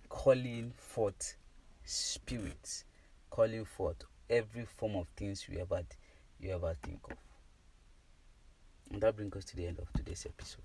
calling 0.09 0.73
forth 0.77 1.37
spirits, 1.85 2.85
calling 3.31 3.65
forth 3.65 4.05
every 4.29 4.65
form 4.65 4.97
of 4.97 5.07
things 5.17 5.47
you 5.49 5.59
ever 5.59 5.83
you 6.41 6.53
ever 6.55 6.75
think 6.83 7.01
of. 7.11 7.17
And 8.93 9.03
that 9.03 9.17
brings 9.17 9.37
us 9.37 9.45
to 9.47 9.57
the 9.57 9.67
end 9.67 9.79
of 9.79 9.93
today's 9.93 10.27
episode. 10.29 10.63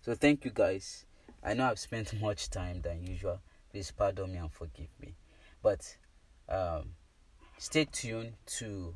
So 0.00 0.14
thank 0.14 0.44
you 0.44 0.50
guys. 0.52 1.06
I 1.42 1.54
know 1.54 1.70
I've 1.70 1.78
spent 1.78 2.20
much 2.20 2.50
time 2.50 2.80
than 2.82 3.04
usual. 3.04 3.40
Please 3.70 3.90
pardon 3.90 4.32
me 4.32 4.38
and 4.38 4.52
forgive 4.52 4.88
me. 5.00 5.14
But 5.62 5.96
um, 6.48 6.90
stay 7.58 7.86
tuned 7.86 8.32
to 8.58 8.94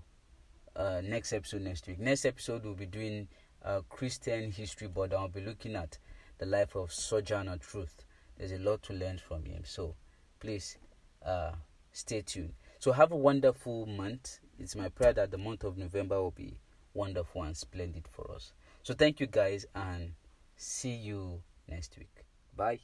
uh, 0.77 1.01
next 1.05 1.33
episode 1.33 1.63
next 1.63 1.87
week. 1.87 1.99
Next 1.99 2.25
episode 2.25 2.65
we'll 2.65 2.75
be 2.75 2.87
doing 2.87 3.29
uh, 3.65 3.81
Christian 3.89 4.51
history, 4.51 4.89
but 4.89 5.13
I'll 5.13 5.29
be 5.29 5.41
looking 5.41 5.77
at 5.77 5.99
the 6.39 6.47
life 6.47 6.75
of 6.75 6.93
Sojourner 6.93 7.59
Truth. 7.59 8.05
There's 8.37 8.53
a 8.53 8.59
lot 8.59 8.83
to 8.85 8.93
learn 8.93 9.19
from 9.19 9.45
him. 9.45 9.63
So 9.65 9.95
please 10.41 10.79
uh, 11.25 11.53
stay 11.93 12.23
tuned. 12.23 12.55
So 12.79 12.93
have 12.93 13.13
a 13.13 13.17
wonderful 13.17 13.87
month. 13.87 14.39
It's 14.59 14.77
my 14.77 14.89
prayer 14.89 15.13
that 15.15 15.31
the 15.31 15.39
month 15.39 15.65
of 15.65 15.77
November 15.77 16.21
will 16.23 16.31
be 16.31 16.59
wonderful 16.95 17.43
and 17.43 17.57
splendid 17.57 18.07
for 18.11 18.31
us. 18.35 18.53
So 18.83 18.95
thank 18.95 19.21
you 19.21 19.27
guys 19.27 19.67
and 19.75 20.13
see 20.57 20.95
you 20.95 21.43
next 21.69 21.97
week. 21.99 22.25
Bye. 22.57 22.81